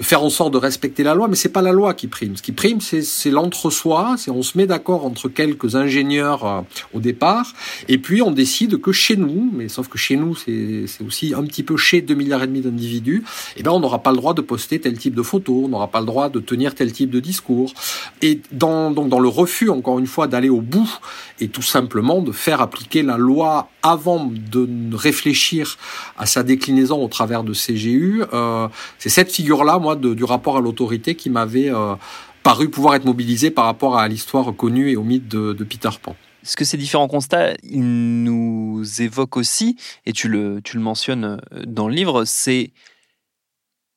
faire 0.00 0.22
en 0.22 0.30
sorte 0.30 0.52
de 0.52 0.58
respecter 0.58 1.02
la 1.02 1.14
loi, 1.14 1.28
mais 1.28 1.36
c'est 1.36 1.50
pas 1.50 1.62
la 1.62 1.72
loi 1.72 1.94
qui 1.94 2.06
prime. 2.08 2.36
Ce 2.36 2.42
qui 2.42 2.52
prime, 2.52 2.80
c'est 2.80 3.30
l'entre-soi, 3.30 4.14
c'est 4.18 4.30
on 4.30 4.42
se 4.42 4.56
met 4.56 4.66
d'accord 4.66 5.04
entre 5.04 5.28
quelques 5.28 5.76
ingénieurs 5.76 6.46
euh, 6.46 6.60
au 6.94 7.00
départ, 7.00 7.52
et 7.88 7.98
puis 7.98 8.22
on 8.22 8.30
décide 8.30 8.80
que 8.80 8.92
chez 8.92 9.16
nous, 9.16 9.50
mais 9.52 9.68
sauf 9.68 9.88
que 9.88 9.98
chez 9.98 10.16
nous, 10.16 10.34
c'est 10.34 10.86
aussi 11.06 11.34
un 11.34 11.42
petit 11.44 11.62
peu 11.62 11.76
chez 11.76 12.00
2 12.00 12.14
milliards 12.14 12.42
et 12.42 12.46
demi 12.46 12.60
d'individus, 12.60 13.24
eh 13.56 13.62
ben 13.62 13.70
on 13.72 13.80
n'aura 13.80 14.02
pas 14.02 14.10
le 14.10 14.16
droit 14.16 14.34
de 14.34 14.40
poster 14.40 14.80
tel 14.80 14.98
type 14.98 15.14
de 15.14 15.22
photo, 15.22 15.62
on 15.64 15.68
n'aura 15.68 15.88
pas 15.88 16.00
le 16.00 16.06
droit 16.06 16.28
de 16.28 16.40
tenir 16.40 16.74
tel 16.74 16.92
type 16.92 17.10
de 17.10 17.20
discours. 17.20 17.72
Et 18.22 18.40
donc 18.52 19.08
dans 19.08 19.20
le 19.20 19.28
refus, 19.28 19.70
encore 19.70 19.98
une 19.98 20.06
fois, 20.06 20.26
d'aller 20.26 20.48
au 20.48 20.60
bout 20.60 21.00
et 21.40 21.48
tout 21.48 21.62
simplement 21.62 22.20
de 22.22 22.32
faire 22.32 22.60
appliquer 22.60 23.02
la 23.02 23.16
loi 23.16 23.68
avant 23.82 24.26
de 24.26 24.68
réfléchir 24.94 25.78
à 26.18 26.26
sa 26.26 26.42
déclinaison 26.42 27.02
au 27.02 27.08
travers 27.08 27.44
de 27.44 27.52
CGU, 27.52 28.22
euh, 28.32 28.68
c'est 28.98 29.08
cette 29.08 29.32
figure-là, 29.32 29.78
moi, 29.78 29.96
du 29.96 30.24
rapport 30.24 30.56
à 30.56 30.60
l'autorité 30.60 31.14
qui 31.14 31.30
m'avait 31.30 31.70
euh, 31.70 31.94
paru 32.42 32.68
pouvoir 32.68 32.94
être 32.94 33.04
mobilisée 33.04 33.50
par 33.50 33.64
rapport 33.64 33.98
à 33.98 34.08
l'histoire 34.08 34.54
connue 34.54 34.90
et 34.90 34.96
au 34.96 35.02
mythe 35.02 35.28
de, 35.28 35.52
de 35.52 35.64
Peter 35.64 35.90
Pan. 36.02 36.14
Ce 36.42 36.56
que 36.56 36.64
ces 36.64 36.78
différents 36.78 37.08
constats 37.08 37.52
nous 37.72 38.82
évoquent 38.98 39.36
aussi, 39.36 39.76
et 40.06 40.12
tu 40.12 40.28
le, 40.28 40.60
tu 40.62 40.76
le 40.76 40.82
mentionnes 40.82 41.38
euh, 41.52 41.62
dans 41.66 41.88
le 41.88 41.94
livre, 41.94 42.24
c'est 42.24 42.70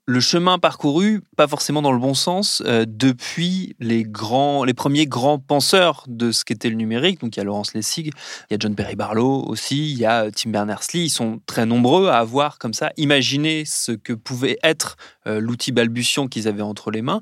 le 0.05 0.19
chemin 0.19 0.59
parcouru, 0.59 1.21
pas 1.37 1.47
forcément 1.47 1.81
dans 1.81 1.93
le 1.93 1.99
bon 1.99 2.13
sens, 2.13 2.61
euh, 2.65 2.85
depuis 2.87 3.75
les 3.79 4.03
grands, 4.03 4.65
les 4.65 4.73
premiers 4.73 5.05
grands 5.05 5.39
penseurs 5.39 6.03
de 6.07 6.31
ce 6.31 6.43
qu'était 6.43 6.69
le 6.69 6.75
numérique. 6.75 7.21
Donc 7.21 7.35
il 7.35 7.39
y 7.39 7.41
a 7.41 7.45
Laurence 7.45 7.73
Lessig, 7.73 8.07
il 8.07 8.51
y 8.51 8.53
a 8.53 8.57
John 8.59 8.75
Perry 8.75 8.95
Barlow 8.95 9.45
aussi, 9.47 9.91
il 9.91 9.97
y 9.97 10.05
a 10.05 10.29
Tim 10.29 10.49
Berners-Lee. 10.49 11.05
Ils 11.05 11.09
sont 11.09 11.39
très 11.45 11.65
nombreux 11.65 12.09
à 12.09 12.17
avoir 12.17 12.59
comme 12.59 12.73
ça 12.73 12.91
imaginé 12.97 13.63
ce 13.65 13.93
que 13.93 14.11
pouvait 14.11 14.57
être 14.61 14.97
euh, 15.25 15.39
l'outil 15.39 15.71
balbutiant 15.71 16.27
qu'ils 16.27 16.49
avaient 16.49 16.61
entre 16.61 16.91
les 16.91 17.01
mains. 17.01 17.21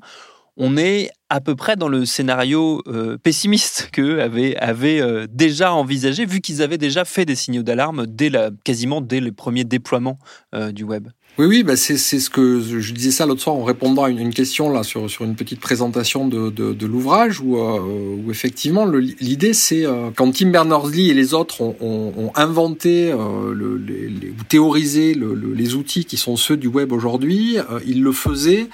On 0.56 0.76
est 0.76 1.10
à 1.30 1.40
peu 1.40 1.54
près 1.54 1.76
dans 1.76 1.88
le 1.88 2.04
scénario 2.04 2.82
euh, 2.88 3.16
pessimiste 3.16 3.90
qu'eux 3.92 4.20
avaient, 4.20 5.26
déjà 5.28 5.72
envisagé, 5.72 6.26
vu 6.26 6.40
qu'ils 6.40 6.62
avaient 6.62 6.78
déjà 6.78 7.04
fait 7.04 7.24
des 7.24 7.36
signaux 7.36 7.62
d'alarme 7.62 8.06
quasiment 8.64 9.00
dès 9.00 9.20
les 9.20 9.32
premiers 9.32 9.64
déploiements 9.64 10.18
du 10.72 10.82
web. 10.82 11.08
Oui, 11.38 11.46
oui, 11.46 11.62
bah 11.62 11.76
c'est 11.76 11.96
ce 11.96 12.28
que 12.28 12.60
je 12.60 12.92
disais 12.92 13.10
ça 13.10 13.24
l'autre 13.24 13.40
soir 13.40 13.56
en 13.56 13.64
répondant 13.64 14.04
à 14.04 14.10
une, 14.10 14.34
question 14.34 14.68
là 14.68 14.82
sur, 14.82 15.08
sur 15.08 15.24
une 15.24 15.34
petite 15.34 15.60
présentation 15.60 16.28
de, 16.28 16.50
de, 16.50 16.74
de 16.74 16.86
l'ouvrage 16.86 17.40
où, 17.40 17.56
euh, 17.56 17.80
où 18.22 18.30
effectivement 18.30 18.84
l'idée 18.84 19.54
c'est 19.54 19.86
euh, 19.86 20.10
quand 20.14 20.30
Tim 20.30 20.50
Berners-Lee 20.50 21.08
et 21.08 21.14
les 21.14 21.32
autres 21.32 21.62
ont, 21.62 21.74
ont, 21.80 22.12
ont 22.18 22.32
inventé 22.34 23.10
euh, 23.10 23.54
le, 23.54 23.78
les, 23.78 24.10
les, 24.10 24.28
ou 24.28 24.44
théorisé 24.46 25.14
le, 25.14 25.32
le, 25.32 25.54
les 25.54 25.74
outils 25.74 26.04
qui 26.04 26.18
sont 26.18 26.36
ceux 26.36 26.58
du 26.58 26.66
web 26.66 26.92
aujourd'hui, 26.92 27.56
euh, 27.56 27.80
ils 27.86 28.02
le 28.02 28.12
faisaient 28.12 28.68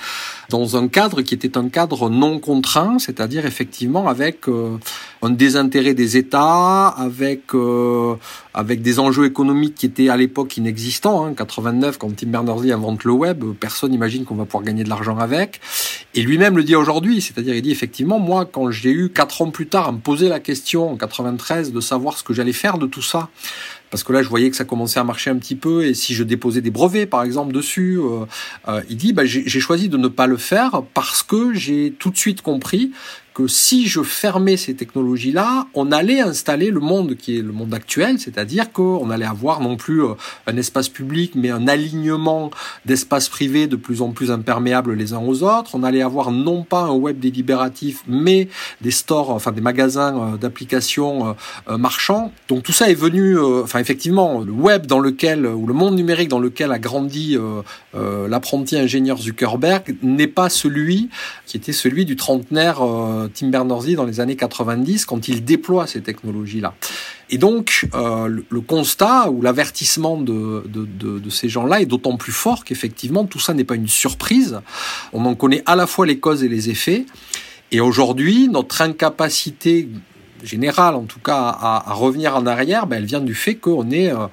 dans 0.48 0.76
un 0.76 0.88
cadre 0.88 1.22
qui 1.22 1.34
était 1.34 1.56
un 1.56 1.68
cadre 1.68 2.10
non 2.10 2.40
contraint, 2.40 2.98
c'est-à-dire 2.98 3.46
effectivement 3.46 4.08
avec 4.08 4.46
un 5.20 5.30
désintérêt 5.30 5.92
des 5.92 6.16
États, 6.16 6.88
avec 6.88 7.52
avec 8.58 8.82
des 8.82 8.98
enjeux 8.98 9.24
économiques 9.24 9.76
qui 9.76 9.86
étaient 9.86 10.08
à 10.08 10.16
l'époque 10.16 10.56
inexistants. 10.56 11.24
Hein, 11.24 11.32
89, 11.32 11.96
quand 11.96 12.14
Tim 12.16 12.26
Berners-Lee 12.26 12.72
invente 12.72 13.04
le 13.04 13.12
web, 13.12 13.44
personne 13.60 13.92
n'imagine 13.92 14.24
qu'on 14.24 14.34
va 14.34 14.46
pouvoir 14.46 14.64
gagner 14.64 14.82
de 14.82 14.88
l'argent 14.88 15.16
avec. 15.16 15.60
Et 16.16 16.22
lui-même 16.22 16.56
le 16.56 16.64
dit 16.64 16.74
aujourd'hui, 16.74 17.20
c'est-à-dire 17.20 17.54
il 17.54 17.62
dit 17.62 17.70
effectivement, 17.70 18.18
moi, 18.18 18.46
quand 18.46 18.72
j'ai 18.72 18.90
eu 18.90 19.10
quatre 19.10 19.42
ans 19.42 19.50
plus 19.52 19.68
tard 19.68 19.86
à 19.86 19.92
me 19.92 19.98
poser 19.98 20.28
la 20.28 20.40
question 20.40 20.90
en 20.90 20.96
93 20.96 21.70
de 21.72 21.80
savoir 21.80 22.18
ce 22.18 22.24
que 22.24 22.34
j'allais 22.34 22.52
faire 22.52 22.78
de 22.78 22.86
tout 22.88 23.00
ça, 23.00 23.28
parce 23.90 24.02
que 24.02 24.12
là 24.12 24.22
je 24.22 24.28
voyais 24.28 24.50
que 24.50 24.56
ça 24.56 24.64
commençait 24.64 24.98
à 24.98 25.04
marcher 25.04 25.30
un 25.30 25.36
petit 25.36 25.54
peu 25.54 25.86
et 25.86 25.94
si 25.94 26.12
je 26.12 26.24
déposais 26.24 26.60
des 26.60 26.70
brevets 26.70 27.06
par 27.06 27.22
exemple 27.22 27.52
dessus, 27.52 27.98
euh, 27.98 28.24
euh, 28.68 28.82
il 28.90 28.96
dit 28.96 29.12
bah, 29.12 29.24
j'ai 29.24 29.60
choisi 29.60 29.88
de 29.88 29.96
ne 29.96 30.08
pas 30.08 30.26
le 30.26 30.36
faire 30.36 30.82
parce 30.94 31.22
que 31.22 31.54
j'ai 31.54 31.94
tout 31.98 32.10
de 32.10 32.16
suite 32.16 32.42
compris 32.42 32.90
que 33.38 33.46
si 33.46 33.86
je 33.86 34.02
fermais 34.02 34.56
ces 34.56 34.74
technologies-là, 34.74 35.68
on 35.74 35.92
allait 35.92 36.18
installer 36.18 36.72
le 36.72 36.80
monde 36.80 37.14
qui 37.14 37.38
est 37.38 37.40
le 37.40 37.52
monde 37.52 37.72
actuel, 37.72 38.18
c'est-à-dire 38.18 38.72
qu'on 38.72 39.10
allait 39.10 39.26
avoir 39.26 39.60
non 39.60 39.76
plus 39.76 40.02
euh, 40.02 40.14
un 40.48 40.56
espace 40.56 40.88
public, 40.88 41.34
mais 41.36 41.48
un 41.48 41.68
alignement 41.68 42.50
d'espaces 42.84 43.28
privés 43.28 43.68
de 43.68 43.76
plus 43.76 44.02
en 44.02 44.10
plus 44.10 44.32
imperméables 44.32 44.92
les 44.94 45.12
uns 45.12 45.20
aux 45.20 45.44
autres. 45.44 45.76
On 45.76 45.84
allait 45.84 46.02
avoir 46.02 46.32
non 46.32 46.64
pas 46.64 46.80
un 46.80 46.90
web 46.90 47.20
délibératif, 47.20 48.02
mais 48.08 48.48
des 48.80 48.90
stores, 48.90 49.30
enfin 49.30 49.52
des 49.52 49.60
magasins 49.60 50.18
euh, 50.18 50.36
d'applications 50.36 51.36
euh, 51.70 51.78
marchands. 51.78 52.32
Donc 52.48 52.64
tout 52.64 52.72
ça 52.72 52.90
est 52.90 52.94
venu, 52.94 53.38
enfin 53.38 53.78
effectivement, 53.78 54.40
le 54.40 54.50
web 54.50 54.86
dans 54.86 54.98
lequel, 54.98 55.46
ou 55.46 55.68
le 55.68 55.74
monde 55.74 55.94
numérique 55.94 56.28
dans 56.28 56.40
lequel 56.40 56.72
a 56.72 56.80
grandi 56.80 57.38
l'apprenti 57.94 58.76
ingénieur 58.76 59.18
Zuckerberg 59.18 59.96
n'est 60.02 60.26
pas 60.26 60.48
celui 60.48 61.08
qui 61.46 61.56
était 61.56 61.72
celui 61.72 62.04
du 62.04 62.16
trentenaire 62.16 62.82
Tim 63.28 63.48
Berners-Lee 63.48 63.94
dans 63.94 64.04
les 64.04 64.20
années 64.20 64.36
90 64.36 65.04
quand 65.06 65.28
il 65.28 65.44
déploie 65.44 65.86
ces 65.86 66.00
technologies-là. 66.00 66.74
Et 67.30 67.38
donc, 67.38 67.88
euh, 67.94 68.42
le, 68.48 68.60
constat 68.60 69.30
ou 69.30 69.42
l'avertissement 69.42 70.16
de, 70.16 70.64
de, 70.66 71.30
ces 71.30 71.48
gens-là 71.48 71.80
est 71.80 71.86
d'autant 71.86 72.16
plus 72.16 72.32
fort 72.32 72.64
qu'effectivement, 72.64 73.24
tout 73.24 73.38
ça 73.38 73.54
n'est 73.54 73.64
pas 73.64 73.74
une 73.74 73.88
surprise. 73.88 74.60
On 75.12 75.24
en 75.26 75.34
connaît 75.34 75.62
à 75.66 75.76
la 75.76 75.86
fois 75.86 76.06
les 76.06 76.18
causes 76.18 76.42
et 76.42 76.48
les 76.48 76.70
effets. 76.70 77.04
Et 77.70 77.80
aujourd'hui, 77.80 78.48
notre 78.48 78.80
incapacité 78.80 79.88
générale, 80.42 80.94
en 80.94 81.04
tout 81.04 81.20
cas, 81.20 81.48
à, 81.48 81.90
à 81.90 81.92
revenir 81.92 82.34
en 82.34 82.46
arrière, 82.46 82.86
ben, 82.86 82.96
elle 82.96 83.04
vient 83.04 83.20
du 83.20 83.34
fait 83.34 83.56
qu'on 83.56 83.90
est... 83.90 84.10
Euh, 84.10 84.26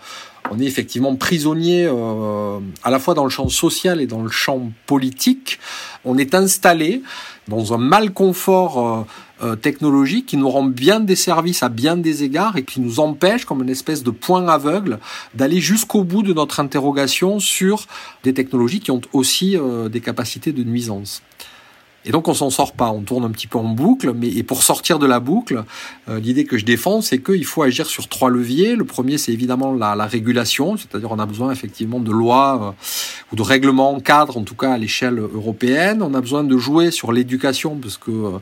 on 0.52 0.60
est 0.60 0.66
effectivement 0.66 1.16
prisonnier 1.16 1.86
euh, 1.86 2.60
à 2.84 2.92
la 2.92 3.00
fois 3.00 3.14
dans 3.14 3.24
le 3.24 3.30
champ 3.30 3.50
social 3.50 4.02
et 4.02 4.08
dans 4.08 4.22
le 4.22 4.30
champ 4.30 4.72
politique. 4.86 5.60
On 6.04 6.18
est 6.18 6.36
installé 6.36 7.02
dans 7.48 7.74
un 7.74 7.78
mal 7.78 8.12
confort 8.12 8.80
euh, 8.80 9.04
euh, 9.44 9.56
technologique 9.56 10.28
qui 10.28 10.38
nous 10.38 10.50
rend 10.50 10.64
bien 10.64 11.00
des 11.00 11.16
services 11.16 11.62
à 11.62 11.70
bien 11.70 11.98
des 11.98 12.24
égards 12.24 12.58
et 12.58 12.64
qui 12.64 12.80
nous 12.80 13.00
empêche, 13.00 13.46
comme 13.46 13.62
une 13.62 13.70
espèce 13.70 14.04
de 14.04 14.12
point 14.12 14.48
aveugle, 14.48 15.00
d'aller 15.34 15.60
jusqu'au 15.60 16.04
bout 16.04 16.24
de 16.24 16.34
notre 16.34 16.60
interrogation 16.60 17.40
sur 17.40 17.86
des 18.24 18.34
technologies 18.34 18.80
qui 18.80 18.92
ont 18.92 19.02
aussi 19.14 19.58
euh, 19.58 19.90
des 19.90 20.02
capacités 20.02 20.54
de 20.54 20.64
nuisance. 20.64 21.22
Et 22.06 22.12
donc 22.12 22.28
on 22.28 22.34
s'en 22.36 22.52
sort 22.52 22.74
pas, 22.74 22.92
on 22.92 23.02
tourne 23.02 23.26
un 23.26 23.32
petit 23.32 23.48
peu 23.48 23.58
en 23.58 23.64
boucle, 23.64 24.14
mais 24.14 24.30
et 24.30 24.44
pour 24.44 24.62
sortir 24.62 25.00
de 25.00 25.08
la 25.08 25.20
boucle, 25.20 25.64
euh, 26.08 26.20
l'idée 26.20 26.46
que 26.46 26.58
je 26.58 26.66
défends, 26.66 27.02
c'est 27.02 27.20
qu'il 27.20 27.46
faut 27.46 27.64
agir 27.64 27.88
sur 27.88 28.08
trois 28.08 28.30
leviers. 28.30 28.76
Le 28.76 28.86
premier, 28.86 29.18
c'est 29.18 29.34
évidemment 29.34 29.74
la, 29.74 29.96
la 29.96 30.06
régulation, 30.06 30.78
c'est-à-dire 30.78 31.12
on 31.12 31.18
a 31.18 31.26
besoin 31.26 31.52
effectivement 31.52 32.00
de 32.00 32.12
lois 32.12 32.62
euh, 32.62 32.72
ou 33.32 33.36
de 33.36 33.42
règlements 33.42 34.00
cadres, 34.00 34.38
en 34.38 34.44
tout 34.44 34.56
cas 34.56 34.74
à 34.74 34.78
l'échelle 34.78 35.18
européenne. 35.18 36.04
On 36.04 36.14
a 36.14 36.22
besoin 36.22 36.44
de 36.44 36.58
jouer 36.58 36.92
sur 36.92 37.12
l'éducation, 37.12 37.76
parce 37.78 37.98
que 37.98 38.12
il 38.12 38.16
euh, 38.16 38.40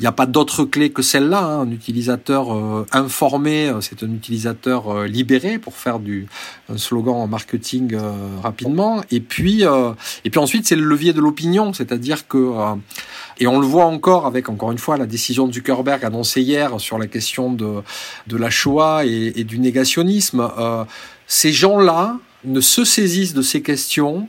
n'y 0.00 0.06
a 0.06 0.12
pas 0.12 0.26
d'autre 0.26 0.64
clé 0.64 0.90
que 0.90 1.00
celle-là. 1.00 1.42
Hein. 1.42 1.60
Un 1.62 1.70
utilisateur 1.70 2.48
informé, 2.92 3.72
c'est 3.80 4.02
un 4.02 4.10
utilisateur 4.10 5.04
libéré, 5.04 5.58
pour 5.58 5.74
faire 5.74 5.98
du 5.98 6.26
slogan 6.76 7.14
en 7.14 7.26
marketing 7.26 7.96
rapidement. 8.42 9.02
Et 9.10 9.20
puis, 9.20 9.62
et 10.24 10.30
puis 10.30 10.38
ensuite, 10.38 10.66
c'est 10.66 10.76
le 10.76 10.84
levier 10.84 11.12
de 11.12 11.20
l'opinion, 11.20 11.72
c'est-à-dire 11.72 12.28
que 12.28 12.52
et 13.38 13.46
on 13.46 13.60
le 13.60 13.66
voit 13.66 13.84
encore 13.84 14.26
avec, 14.26 14.48
encore 14.48 14.72
une 14.72 14.78
fois, 14.78 14.96
la 14.96 15.06
décision 15.06 15.46
de 15.46 15.52
Zuckerberg 15.52 16.04
annoncée 16.04 16.40
hier 16.40 16.80
sur 16.80 16.98
la 16.98 17.06
question 17.06 17.52
de, 17.52 17.82
de 18.26 18.36
la 18.36 18.50
Shoah 18.50 19.04
et, 19.04 19.44
du 19.44 19.58
négationnisme. 19.58 20.50
Euh, 20.58 20.84
ces 21.26 21.52
gens-là 21.52 22.18
ne 22.44 22.60
se 22.60 22.84
saisissent 22.84 23.34
de 23.34 23.42
ces 23.42 23.62
questions 23.62 24.28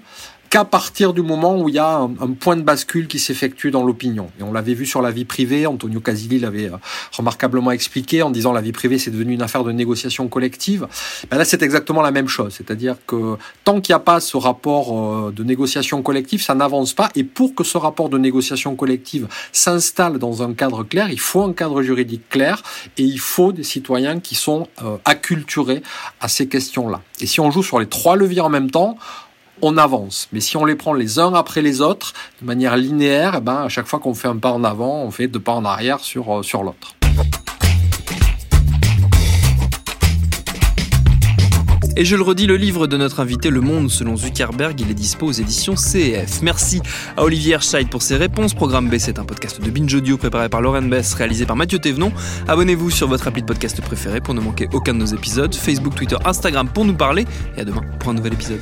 qu'à 0.57 0.65
partir 0.65 1.13
du 1.13 1.21
moment 1.21 1.61
où 1.61 1.69
il 1.69 1.75
y 1.75 1.77
a 1.77 1.97
un, 1.97 2.09
un 2.19 2.31
point 2.31 2.55
de 2.55 2.63
bascule 2.63 3.07
qui 3.07 3.19
s'effectue 3.19 3.69
dans 3.69 3.83
l'opinion. 3.83 4.31
Et 4.39 4.43
on 4.43 4.51
l'avait 4.51 4.73
vu 4.73 4.87
sur 4.87 5.03
la 5.03 5.11
vie 5.11 5.23
privée, 5.23 5.67
Antonio 5.67 5.99
Casilli 5.99 6.39
l'avait 6.39 6.71
euh, 6.71 6.77
remarquablement 7.15 7.69
expliqué 7.69 8.23
en 8.23 8.31
disant 8.31 8.53
la 8.53 8.61
vie 8.61 8.71
privée 8.71 8.97
c'est 8.97 9.11
devenu 9.11 9.35
une 9.35 9.43
affaire 9.43 9.63
de 9.63 9.71
négociation 9.71 10.27
collective. 10.27 10.87
Ben 11.29 11.37
là 11.37 11.45
c'est 11.45 11.61
exactement 11.61 12.01
la 12.01 12.09
même 12.09 12.27
chose, 12.27 12.55
c'est-à-dire 12.57 12.95
que 13.05 13.37
tant 13.65 13.81
qu'il 13.81 13.93
n'y 13.93 13.97
a 13.97 13.99
pas 13.99 14.19
ce 14.19 14.35
rapport 14.35 15.27
euh, 15.27 15.31
de 15.31 15.43
négociation 15.43 16.01
collective, 16.01 16.41
ça 16.41 16.55
n'avance 16.55 16.93
pas. 16.93 17.11
Et 17.13 17.23
pour 17.23 17.53
que 17.53 17.63
ce 17.63 17.77
rapport 17.77 18.09
de 18.09 18.17
négociation 18.17 18.75
collective 18.75 19.27
s'installe 19.51 20.17
dans 20.17 20.41
un 20.41 20.55
cadre 20.55 20.83
clair, 20.83 21.11
il 21.11 21.19
faut 21.19 21.43
un 21.43 21.53
cadre 21.53 21.83
juridique 21.83 22.29
clair 22.29 22.63
et 22.97 23.03
il 23.03 23.19
faut 23.19 23.51
des 23.51 23.61
citoyens 23.61 24.19
qui 24.19 24.33
sont 24.33 24.67
euh, 24.81 24.97
acculturés 25.05 25.83
à 26.19 26.27
ces 26.27 26.47
questions-là. 26.47 27.03
Et 27.21 27.27
si 27.27 27.39
on 27.41 27.51
joue 27.51 27.61
sur 27.61 27.79
les 27.79 27.87
trois 27.87 28.15
leviers 28.15 28.41
en 28.41 28.49
même 28.49 28.71
temps, 28.71 28.97
on 29.61 29.77
avance. 29.77 30.27
Mais 30.31 30.39
si 30.39 30.57
on 30.57 30.65
les 30.65 30.75
prend 30.75 30.93
les 30.93 31.19
uns 31.19 31.33
après 31.33 31.61
les 31.61 31.81
autres, 31.81 32.13
de 32.41 32.45
manière 32.45 32.77
linéaire, 32.77 33.35
eh 33.37 33.41
ben, 33.41 33.63
à 33.63 33.69
chaque 33.69 33.87
fois 33.87 33.99
qu'on 33.99 34.13
fait 34.13 34.27
un 34.27 34.37
pas 34.37 34.51
en 34.51 34.63
avant, 34.63 35.03
on 35.03 35.11
fait 35.11 35.27
deux 35.27 35.39
pas 35.39 35.53
en 35.53 35.65
arrière 35.65 35.99
sur, 35.99 36.39
euh, 36.39 36.43
sur 36.43 36.63
l'autre. 36.63 36.95
Et 41.99 42.05
je 42.05 42.15
le 42.15 42.21
redis, 42.21 42.45
le 42.45 42.57
livre 42.57 42.85
de 42.85 42.95
notre 42.95 43.21
invité 43.21 43.49
Le 43.49 43.59
Monde 43.59 43.89
selon 43.89 44.15
Zuckerberg, 44.15 44.79
il 44.79 44.91
est 44.91 44.93
dispo 44.93 45.25
aux 45.25 45.31
éditions 45.31 45.75
CEF. 45.75 46.43
Merci 46.43 46.79
à 47.17 47.23
Olivier 47.23 47.53
Herscheid 47.53 47.89
pour 47.89 48.03
ses 48.03 48.17
réponses. 48.17 48.53
Programme 48.53 48.87
B, 48.87 48.97
c'est 48.99 49.17
un 49.17 49.25
podcast 49.25 49.59
de 49.59 49.71
Binge 49.71 49.95
Audio 49.95 50.15
préparé 50.15 50.47
par 50.47 50.61
Lauren 50.61 50.83
Bess, 50.83 51.15
réalisé 51.15 51.47
par 51.47 51.55
Mathieu 51.55 51.79
Thévenon. 51.79 52.11
Abonnez-vous 52.47 52.91
sur 52.91 53.07
votre 53.07 53.27
appli 53.27 53.41
de 53.41 53.47
podcast 53.47 53.81
préféré 53.81 54.21
pour 54.21 54.35
ne 54.35 54.41
manquer 54.41 54.67
aucun 54.73 54.93
de 54.93 54.99
nos 54.99 55.07
épisodes. 55.07 55.55
Facebook, 55.55 55.95
Twitter, 55.95 56.17
Instagram 56.23 56.69
pour 56.71 56.85
nous 56.85 56.93
parler. 56.93 57.25
Et 57.57 57.61
à 57.61 57.65
demain 57.65 57.81
pour 57.99 58.11
un 58.11 58.13
nouvel 58.13 58.33
épisode. 58.33 58.61